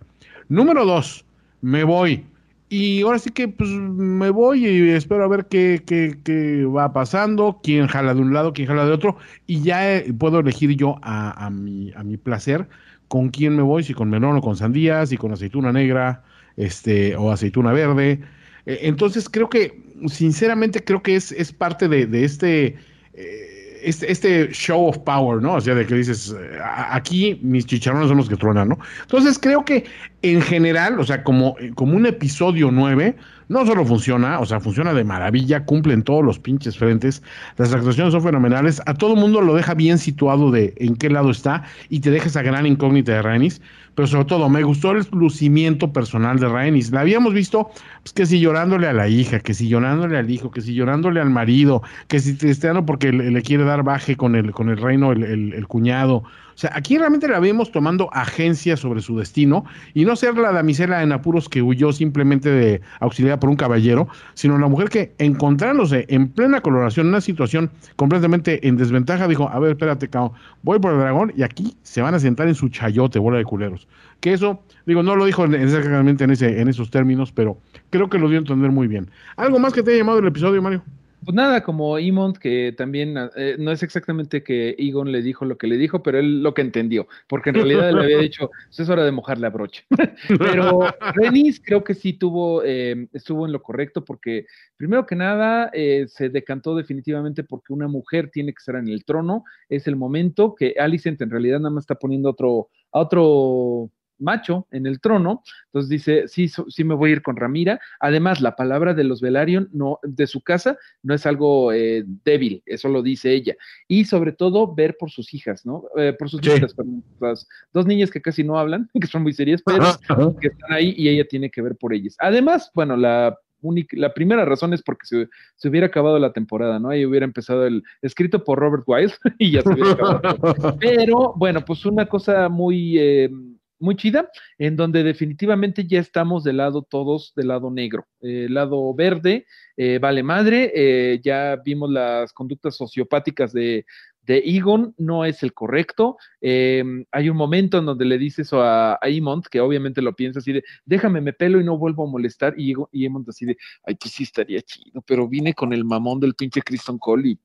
Número 0.49 0.85
dos, 0.85 1.25
me 1.61 1.85
voy. 1.85 2.27
Y 2.71 3.03
ahora 3.03 3.19
sí 3.19 3.31
que 3.31 3.49
pues 3.49 3.71
me 3.71 4.29
voy 4.31 4.67
y 4.67 4.91
espero 4.91 5.25
a 5.25 5.29
ver 5.29 5.47
qué, 5.47 5.83
qué, 5.87 6.19
qué 6.23 6.65
va 6.67 6.93
pasando, 6.93 7.61
quién 7.63 7.87
jala 7.87 8.13
de 8.15 8.21
un 8.21 8.35
lado, 8.35 8.53
quién 8.53 8.69
jala 8.69 8.85
de 8.85 8.93
otro, 8.93 9.17
y 9.47 9.63
ya 9.63 9.97
eh, 9.97 10.13
puedo 10.19 10.41
elegir 10.41 10.77
yo 10.77 10.97
a, 11.03 11.47
a, 11.47 11.49
mi, 11.51 11.93
a 11.97 12.05
mi 12.05 12.19
placer 12.19 12.69
con 13.09 13.31
quién 13.31 13.57
me 13.57 13.63
voy, 13.63 13.83
si 13.85 13.95
con 13.95 14.11
melón 14.11 14.37
o 14.37 14.43
con 14.43 14.57
sandía, 14.57 15.07
si 15.07 15.17
con 15.17 15.33
aceituna 15.33 15.73
negra, 15.73 16.25
este, 16.57 17.17
o 17.17 17.31
aceituna 17.33 17.73
verde. 17.73 18.21
Eh, 18.67 18.81
entonces 18.83 19.29
creo 19.31 19.49
que, 19.49 19.83
sinceramente, 20.09 20.85
creo 20.85 21.03
que 21.03 21.17
es, 21.17 21.33
es 21.33 21.53
parte 21.53 21.89
de, 21.89 22.07
de 22.07 22.25
este, 22.25 22.77
eh, 23.15 23.58
este, 23.83 24.11
este 24.11 24.49
show 24.53 24.89
of 24.89 24.99
power, 24.99 25.43
¿no? 25.43 25.55
O 25.55 25.61
sea, 25.61 25.75
de 25.75 25.87
que 25.87 25.95
dices, 25.95 26.35
eh, 26.39 26.59
aquí 26.91 27.39
mis 27.43 27.67
chicharrones 27.67 28.09
son 28.09 28.19
los 28.19 28.29
que 28.29 28.37
truenan, 28.37 28.69
¿no? 28.69 28.79
Entonces 29.03 29.39
creo 29.39 29.65
que 29.65 29.85
en 30.23 30.43
general, 30.43 30.99
o 30.99 31.05
sea, 31.05 31.23
como, 31.23 31.57
como 31.75 31.97
un 31.97 32.07
episodio 32.07 32.71
9, 32.71 33.17
no 33.49 33.65
solo 33.65 33.85
funciona, 33.85 34.41
o 34.41 34.47
sea, 34.47 34.61
funciona 34.61 34.93
de 34.93 35.05
maravilla, 35.05 35.65
cumple 35.65 35.95
en 35.95 36.03
todos 36.03 36.25
los 36.25 36.39
pinches 36.39 36.77
frentes, 36.77 37.23
las 37.57 37.73
actuaciones 37.73 38.13
son 38.13 38.23
fenomenales, 38.23 38.83
a 38.87 38.95
todo 38.95 39.17
mundo 39.17 39.41
lo 39.41 39.55
deja 39.55 39.75
bien 39.75 39.99
situado 39.99 40.51
de 40.51 40.75
en 40.77 40.97
qué 40.97 41.09
lado 41.09 41.31
está 41.31 41.65
y 41.89 42.01
te 42.01 42.11
deja 42.11 42.27
esa 42.27 42.43
gran 42.43 42.67
incógnita 42.67 43.13
de 43.13 43.23
Rhaenys, 43.23 43.61
pero 43.95 44.07
sobre 44.07 44.27
todo 44.27 44.49
me 44.49 44.63
gustó 44.63 44.93
el 44.93 45.05
lucimiento 45.11 45.93
personal 45.93 46.39
de 46.39 46.49
Rhaenys. 46.49 46.93
La 46.93 47.01
habíamos 47.01 47.35
visto, 47.35 47.71
pues 48.03 48.13
que 48.13 48.27
si 48.27 48.39
llorándole 48.39 48.87
a 48.87 48.93
la 48.93 49.09
hija, 49.09 49.41
que 49.41 49.55
si 49.55 49.67
llorándole 49.69 50.17
al 50.17 50.31
hijo, 50.31 50.53
que 50.53 50.61
si 50.61 50.75
llorándole 50.75 51.21
al 51.21 51.31
marido, 51.31 51.83
que 52.07 52.21
si 52.21 52.35
tristeando 52.35 52.87
porque 52.87 53.13
le, 53.13 53.33
le 53.33 53.43
quiere 53.43 53.65
dar 53.69 53.83
baje 53.83 54.17
con 54.17 54.35
el, 54.35 54.53
con 54.53 54.69
el 54.69 54.77
reino 54.77 55.13
el, 55.13 55.67
cuñado. 55.69 56.17
O 56.17 56.61
sea, 56.61 56.73
aquí 56.75 56.99
realmente 56.99 57.29
la 57.29 57.39
vemos 57.39 57.71
tomando 57.71 58.13
agencia 58.13 58.77
sobre 58.77 59.01
su 59.01 59.17
destino 59.17 59.65
y 59.95 60.05
no 60.05 60.17
ser 60.17 60.37
la 60.37 60.51
damisela 60.51 61.03
en 61.05 61.13
apuros 61.13 61.49
que 61.49 61.63
huyó 61.63 61.93
simplemente 61.93 62.51
de 62.51 62.81
auxiliar 62.99 63.39
por 63.39 63.49
un 63.49 63.57
caballero, 63.57 64.09
sino 64.35 64.59
la 64.59 64.67
mujer 64.67 64.89
que 64.89 65.15
encontrándose 65.19 66.05
en 66.09 66.29
plena 66.29 66.61
coloración, 66.61 67.07
en 67.07 67.11
una 67.11 67.21
situación 67.21 67.71
completamente 67.95 68.67
en 68.67 68.77
desventaja, 68.77 69.29
dijo, 69.29 69.49
a 69.49 69.59
ver, 69.61 69.71
espérate, 69.71 70.09
cabrón, 70.09 70.33
voy 70.63 70.81
por 70.81 70.93
el 70.93 70.99
dragón 70.99 71.33
y 71.37 71.43
aquí 71.43 71.77
se 71.83 72.03
van 72.03 72.15
a 72.15 72.19
sentar 72.19 72.49
en 72.49 72.57
su 72.57 72.69
chayote, 72.69 73.21
bola 73.21 73.39
de 73.39 73.45
culeros. 73.45 73.87
Que 74.19 74.33
eso, 74.33 74.61
digo, 74.85 75.05
no 75.05 75.15
lo 75.15 75.27
dijo 75.27 75.45
exactamente 75.45 76.25
en, 76.25 76.31
ese, 76.31 76.61
en 76.61 76.67
esos 76.67 76.91
términos, 76.91 77.31
pero 77.31 77.59
creo 77.91 78.09
que 78.09 78.19
lo 78.19 78.29
dio 78.29 78.39
a 78.39 78.41
entender 78.41 78.73
muy 78.73 78.89
bien. 78.89 79.09
¿Algo 79.37 79.61
más 79.61 79.73
que 79.73 79.85
te 79.85 79.93
haya 79.93 79.99
llamado 79.99 80.19
el 80.19 80.27
episodio, 80.27 80.61
Mario? 80.61 80.83
Pues 81.29 81.37
nada, 81.37 81.63
como 81.63 81.99
Emond, 81.99 82.39
que 82.39 82.73
también 82.75 83.15
eh, 83.37 83.57
no 83.59 83.71
es 83.71 83.83
exactamente 83.83 84.43
que 84.43 84.75
Egon 84.79 85.13
le 85.13 85.21
dijo 85.21 85.45
lo 85.45 85.59
que 85.59 85.67
le 85.67 85.77
dijo, 85.77 86.03
pero 86.03 86.19
él 86.19 86.43
lo 86.43 86.55
que 86.55 86.63
entendió, 86.63 87.07
porque 87.29 87.51
en 87.51 87.57
realidad 87.57 87.93
le 87.93 88.03
había 88.03 88.17
dicho, 88.17 88.49
pues 88.49 88.81
es 88.81 88.89
hora 88.89 89.05
de 89.05 89.13
mojar 89.13 89.37
la 89.37 89.51
brocha. 89.51 89.85
pero 90.39 90.87
Renis 91.13 91.61
creo 91.63 91.85
que 91.85 91.93
sí 91.93 92.15
tuvo, 92.15 92.63
eh, 92.65 93.09
estuvo 93.13 93.45
en 93.45 93.53
lo 93.53 93.61
correcto, 93.61 94.07
porque 94.07 94.47
primero 94.79 95.05
que 95.05 95.17
nada 95.17 95.69
eh, 95.75 96.07
se 96.09 96.31
decantó 96.31 96.75
definitivamente 96.75 97.45
porque 97.45 97.75
una 97.75 97.89
mujer 97.89 98.31
tiene 98.31 98.55
que 98.55 98.61
estar 98.61 98.77
en 98.77 98.89
el 98.89 99.05
trono, 99.05 99.45
es 99.69 99.87
el 99.87 99.97
momento 99.97 100.55
que 100.55 100.77
Alicent 100.79 101.21
en 101.21 101.31
realidad 101.31 101.59
nada 101.59 101.75
más 101.75 101.83
está 101.83 101.97
poniendo 101.97 102.31
otro, 102.31 102.71
a 102.91 103.01
otro 103.01 103.91
macho 104.19 104.67
en 104.71 104.87
el 104.87 105.01
trono, 105.01 105.43
entonces 105.67 105.89
dice, 105.89 106.29
sí, 106.29 106.49
sí 106.49 106.85
me 106.85 106.95
voy 106.95 107.11
a 107.11 107.13
ir 107.15 107.23
con 107.23 107.37
Ramira. 107.37 107.81
Además, 108.01 108.41
la 108.41 108.57
palabra 108.57 108.95
de 108.95 109.05
los 109.05 109.21
Velaryon 109.21 109.69
no, 109.73 109.99
de 110.03 110.27
su 110.27 110.41
casa 110.43 110.77
no 111.03 111.15
es 111.15 111.27
algo 111.27 111.73
eh, 111.73 112.05
débil, 112.25 112.63
eso 112.67 112.89
lo 112.89 113.03
dice 113.03 113.33
ella. 113.33 113.55
Y 113.87 114.05
sobre 114.05 114.33
todo, 114.33 114.75
ver 114.75 114.97
por 114.99 115.11
sus 115.11 115.33
hijas, 115.35 115.65
¿no? 115.65 115.85
Eh, 115.97 116.15
por 116.19 116.29
sus 116.29 116.41
Sí. 116.43 116.51
hijas, 116.51 116.75
perdón, 116.75 117.05
las 117.21 117.47
dos 117.73 117.87
niñas 117.87 118.11
que 118.11 118.23
casi 118.23 118.45
no 118.45 118.59
hablan, 118.59 118.89
que 119.01 119.07
son 119.07 119.23
muy 119.23 119.33
serias, 119.33 119.63
pero 119.65 119.99
que 120.41 120.49
están 120.49 120.73
ahí 120.73 120.95
y 120.97 121.09
ella 121.09 121.27
tiene 121.29 121.51
que 121.51 121.63
ver 121.63 121.77
por 121.77 121.93
ellas. 121.93 122.17
Además, 122.19 122.71
bueno, 122.75 122.97
la 122.97 123.37
única, 123.61 123.97
la 123.99 124.15
primera 124.15 124.45
razón 124.45 124.73
es 124.73 124.83
porque 124.83 125.07
se, 125.07 125.29
se 125.57 125.69
hubiera 125.69 125.89
acabado 125.89 126.19
la 126.19 126.33
temporada, 126.33 126.79
¿no? 126.79 126.91
Ahí 126.91 127.05
hubiera 127.05 127.25
empezado 127.25 127.67
el 127.67 127.83
escrito 128.03 128.45
por 128.45 128.59
Robert 128.59 128.85
Wise 128.87 129.17
y 129.39 129.53
ya 129.53 129.63
se 129.63 129.71
hubiera 129.71 129.93
acabado. 129.93 130.21
Pero 130.81 131.35
bueno, 131.37 131.65
pues 131.65 131.85
una 131.85 132.07
cosa 132.07 132.49
muy, 132.49 132.99
eh, 132.99 133.31
muy 133.81 133.97
chida, 133.97 134.31
en 134.59 134.77
donde 134.77 135.03
definitivamente 135.03 135.87
ya 135.87 136.01
estamos 136.01 136.45
del 136.45 136.59
lado 136.59 136.83
todos 136.83 137.33
del 137.37 137.49
lado 137.49 137.71
negro. 137.71 138.07
Eh, 138.21 138.47
lado 138.51 138.95
verde 138.95 139.47
eh, 139.77 139.99
vale 140.01 140.23
madre, 140.23 140.73
eh, 140.75 141.21
ya 141.23 141.57
vimos 141.65 141.91
las 141.91 142.33
conductas 142.33 142.77
sociopáticas 142.77 143.53
de, 143.53 143.87
de 144.23 144.39
Egon, 144.45 144.95
no 144.99 145.25
es 145.25 145.43
el 145.43 145.55
correcto. 145.55 146.17
Eh, 146.41 146.85
hay 147.13 147.31
un 147.31 147.37
momento 147.37 147.79
en 147.79 147.87
donde 147.87 148.05
le 148.05 148.19
dice 148.19 148.43
eso 148.43 148.61
a, 148.63 148.95
a 148.95 149.09
Emond, 149.09 149.45
que 149.51 149.61
obviamente 149.61 150.03
lo 150.03 150.15
piensa 150.15 150.41
así 150.41 150.53
de, 150.53 150.65
déjame 150.85 151.21
me 151.21 151.33
pelo 151.33 151.61
y 151.61 151.65
no 151.65 151.79
vuelvo 151.79 152.07
a 152.07 152.11
molestar, 152.11 152.55
y, 152.59 152.75
Egon- 152.75 152.89
así 153.31 153.47
de, 153.47 153.57
ay, 153.85 153.95
pues 153.95 154.13
sí 154.13 154.25
estaría 154.25 154.61
chido, 154.63 155.01
pero 155.07 155.29
vine 155.29 155.55
con 155.55 155.73
el 155.73 155.85
mamón 155.85 156.21
del 156.21 156.35
pinche 156.35 156.61
Kristen 156.61 156.99
Cole 156.99 157.29
y 157.31 157.39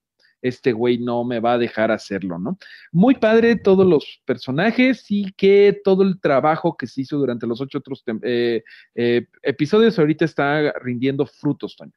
este 0.43 0.73
güey 0.73 0.99
no 0.99 1.23
me 1.23 1.39
va 1.39 1.53
a 1.53 1.57
dejar 1.57 1.89
hacerlo, 1.91 2.37
¿no? 2.37 2.57
Muy 2.91 3.15
padre 3.15 3.55
todos 3.55 3.87
los 3.87 4.21
personajes 4.25 5.05
y 5.09 5.31
que 5.33 5.79
todo 5.83 6.03
el 6.03 6.19
trabajo 6.19 6.75
que 6.77 6.85
se 6.85 7.01
hizo 7.01 7.17
durante 7.17 7.47
los 7.47 7.61
ocho 7.61 7.79
otros 7.79 8.03
eh, 8.21 8.63
eh, 8.93 9.25
episodios 9.41 9.97
ahorita 9.97 10.25
está 10.25 10.73
rindiendo 10.83 11.25
frutos, 11.25 11.75
Toño. 11.75 11.93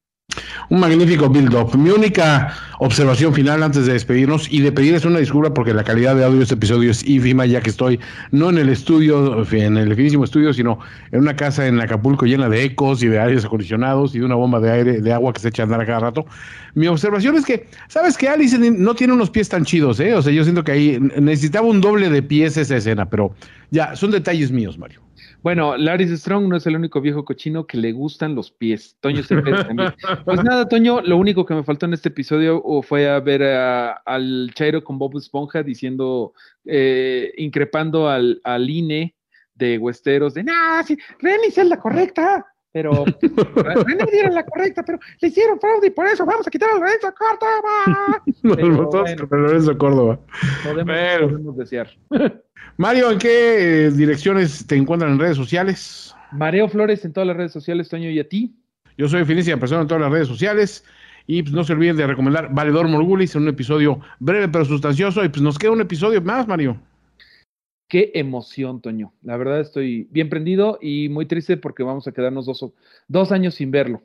Un 0.71 0.81
magnífico 0.81 1.29
build-up. 1.29 1.77
Mi 1.77 1.91
única 1.91 2.55
observación 2.79 3.33
final 3.33 3.63
antes 3.63 3.87
de 3.87 3.93
despedirnos 3.93 4.53
y 4.53 4.61
de 4.61 4.73
pedirles 4.73 5.05
una 5.05 5.19
disculpa 5.19 5.55
porque 5.55 5.73
la 5.73 5.85
calidad 5.85 6.17
de 6.17 6.25
audio 6.25 6.39
de 6.39 6.43
este 6.43 6.55
episodio 6.55 6.91
es 6.91 7.07
ínfima, 7.07 7.47
ya 7.47 7.61
que 7.61 7.71
estoy 7.71 8.01
no 8.31 8.51
en 8.51 8.59
el 8.59 8.69
estudio, 8.69 9.45
en 9.51 9.77
el 9.77 9.95
finísimo 9.95 10.25
estudio, 10.25 10.53
sino 10.53 10.79
en 11.13 11.21
una 11.21 11.37
casa 11.37 11.67
en 11.67 11.81
Acapulco 11.81 12.27
llena 12.27 12.49
de 12.49 12.65
ecos 12.65 13.03
y 13.03 13.09
de 13.09 13.19
aires 13.19 13.45
acondicionados 13.45 14.15
y 14.15 14.19
de 14.19 14.25
una 14.25 14.35
bomba 14.35 14.61
de 14.61 14.71
aire, 14.71 15.01
de 15.01 15.13
agua 15.13 15.33
que 15.33 15.41
se 15.41 15.49
echa 15.49 15.63
a 15.63 15.65
andar 15.65 15.81
a 15.81 15.87
cada 15.87 16.01
rato. 16.01 16.27
Mi 16.75 16.87
observación 16.89 17.37
es 17.37 17.45
que, 17.47 17.69
¿sabes 17.89 18.19
que 18.19 18.29
Alice 18.29 18.59
no 18.59 18.95
tiene 18.95 19.13
unos 19.13 19.31
pies 19.31 19.49
tan 19.49 19.65
chidos, 19.65 19.99
eh? 20.01 20.15
O 20.15 20.23
sea, 20.23 20.33
yo 20.33 20.43
siento 20.45 20.63
que 20.63 20.73
ahí 20.73 20.99
necesitaba 21.19 21.67
un 21.67 21.81
doble 21.81 22.11
de 22.11 22.23
pies 22.23 22.57
esa 22.57 22.77
escena, 22.77 23.09
pero 23.09 23.35
ya, 23.71 23.97
son 23.97 24.11
detalles 24.11 24.51
míos, 24.51 24.79
Mario. 24.79 25.06
Bueno, 25.47 25.77
Laris 25.77 26.11
Strong 26.11 26.49
no 26.49 26.57
es 26.57 26.67
el 26.67 26.75
único 26.75 27.01
viejo 27.01 27.25
cochino 27.25 27.69
que 27.69 27.77
le 27.77 27.93
gustan 27.93 28.35
los 28.35 28.51
pies. 28.51 28.97
Toño 28.99 29.23
Cepeda 29.23 29.65
también. 29.65 29.95
Pues 30.25 30.43
nada, 30.43 30.69
Toño, 30.69 31.01
lo 31.03 31.17
único 31.17 31.47
que 31.47 31.55
me 31.55 31.63
faltó 31.63 31.87
en 31.87 31.93
este 31.93 32.09
episodio 32.09 32.61
fue 32.83 33.09
a 33.09 33.21
ver 33.21 33.45
a- 33.45 33.93
al 34.05 34.51
Chairo 34.55 34.83
con 34.83 34.99
Bob 34.99 35.17
Esponja 35.17 35.63
diciendo, 35.63 36.33
eh, 36.65 37.33
increpando 37.37 38.09
al, 38.09 38.41
al 38.43 38.69
INE 38.69 39.15
de 39.55 39.79
Westeros 39.79 40.35
de, 40.35 40.43
nah, 40.43 40.83
sí, 40.83 40.99
Renis 41.21 41.57
es 41.57 41.69
la 41.69 41.77
correcta. 41.79 42.45
Pero 42.77 43.07
Renis 43.87 44.13
era 44.13 44.31
la 44.31 44.45
correcta, 44.45 44.83
pero 44.83 44.99
le 45.23 45.29
hicieron 45.29 45.59
fraude 45.59 45.87
y 45.87 45.91
por 45.91 46.07
eso 46.07 46.27
vamos 46.27 46.47
a 46.47 46.51
quitar 46.51 46.69
al 46.75 46.81
Lorenzo 46.81 47.09
Córdoba. 47.17 48.23
Todos 48.91 49.17
bueno. 49.17 49.29
Lorenzo 49.31 49.79
Córdoba. 49.79 50.19
Podemos, 50.63 50.85
Pero- 50.95 51.31
podemos 51.31 51.57
desear. 51.57 51.89
Mario, 52.77 53.13
¿en 53.13 53.19
qué 53.19 53.87
eh, 53.87 53.91
direcciones 53.93 54.67
te 54.67 54.77
encuentran 54.77 55.13
en 55.13 55.19
redes 55.19 55.39
sociales? 55.39 56.15
Mareo 56.33 56.69
Flores 56.69 57.03
en 57.07 57.15
todas 57.15 57.27
las 57.27 57.39
redes 57.39 57.53
sociales, 57.53 57.89
Toño, 57.89 58.11
y 58.11 58.19
a 58.19 58.29
ti. 58.29 58.55
Yo 58.99 59.09
soy 59.09 59.25
Felicia 59.25 59.57
Persona 59.59 59.81
en 59.81 59.89
todas 59.89 60.03
las 60.03 60.13
redes 60.13 60.29
sociales. 60.29 60.85
Y 61.27 61.43
pues 61.45 61.55
no 61.55 61.65
se 61.65 61.73
olviden 61.73 61.97
de 61.97 62.07
recomendar 62.07 62.53
Valedor 62.53 62.89
Morgulis 62.89 63.35
en 63.37 63.45
un 63.45 63.49
episodio 63.49 64.01
breve 64.19 64.49
pero 64.49 64.67
sustancioso. 64.67 65.25
Y 65.25 65.31
pues 65.31 65.41
nos 65.41 65.59
queda 65.59 65.71
un 65.71 65.81
episodio 65.81 66.21
más, 66.21 66.47
Mario. 66.47 66.77
Qué 67.89 68.11
emoción, 68.15 68.81
Toño. 68.81 69.13
La 69.23 69.37
verdad 69.37 69.61
estoy 69.61 70.09
bien 70.11 70.29
prendido 70.29 70.79
y 70.83 71.09
muy 71.09 71.27
triste 71.27 71.57
porque 71.57 71.83
vamos 71.83 72.07
a 72.09 72.13
quedarnos 72.13 72.47
dos, 72.47 72.65
dos 73.07 73.33
años 73.33 73.55
sin 73.55 73.71
verlo. 73.71 74.03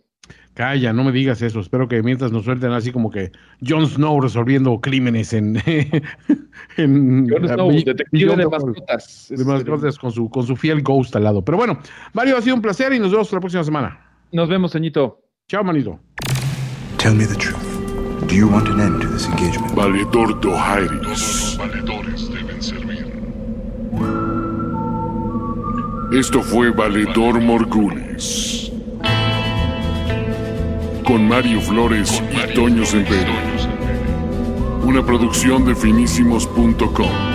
Calla, 0.54 0.94
no 0.94 1.04
me 1.04 1.12
digas 1.12 1.42
eso. 1.42 1.60
Espero 1.60 1.88
que 1.88 2.04
mientras 2.04 2.32
nos 2.32 2.46
suelten 2.46 2.72
así 2.72 2.92
como 2.92 3.10
que 3.10 3.32
Jon 3.66 3.88
Snow 3.88 4.22
resolviendo 4.22 4.80
crímenes 4.80 5.34
en. 5.34 5.56
en 6.78 7.30
Jon 7.30 7.48
Snow, 7.48 7.72
detective 7.72 8.36
de 8.36 8.48
mascotas. 8.48 9.28
de 9.30 9.46
mascotas 9.46 9.98
con 9.98 10.12
su, 10.12 10.30
con 10.30 10.46
su 10.46 10.56
fiel 10.56 10.82
ghost 10.84 11.16
al 11.16 11.24
lado. 11.24 11.44
Pero 11.44 11.58
bueno, 11.58 11.80
Mario, 12.14 12.38
ha 12.38 12.42
sido 12.42 12.56
un 12.56 12.62
placer 12.62 12.94
y 12.94 13.00
nos 13.00 13.12
vemos 13.12 13.32
la 13.32 13.40
próxima 13.40 13.64
semana. 13.64 14.00
Nos 14.32 14.48
vemos, 14.48 14.72
Toñito. 14.72 15.22
Chao, 15.48 15.64
manito. 15.64 16.00
Tell 16.98 17.16
me 17.16 17.26
the 17.26 17.36
truth. 17.36 17.72
Do 18.28 18.36
you 18.36 18.48
want 18.48 18.68
an 18.70 18.80
end 18.80 19.02
to 19.02 19.08
this 19.08 19.28
engagement? 19.28 19.74
Valedor 19.74 20.40
Dohairis. 20.40 21.58
valedores 21.58 22.30
deben 22.30 22.41
Esto 26.12 26.42
fue 26.42 26.72
Valedor 26.72 27.40
Morgulis. 27.40 28.70
Con 31.06 31.26
Mario 31.26 31.62
Flores 31.62 32.22
y 32.34 32.54
Toño 32.54 32.84
Sempere. 32.84 33.32
Una 34.84 35.06
producción 35.06 35.64
de 35.64 35.74
finísimos.com. 35.74 37.31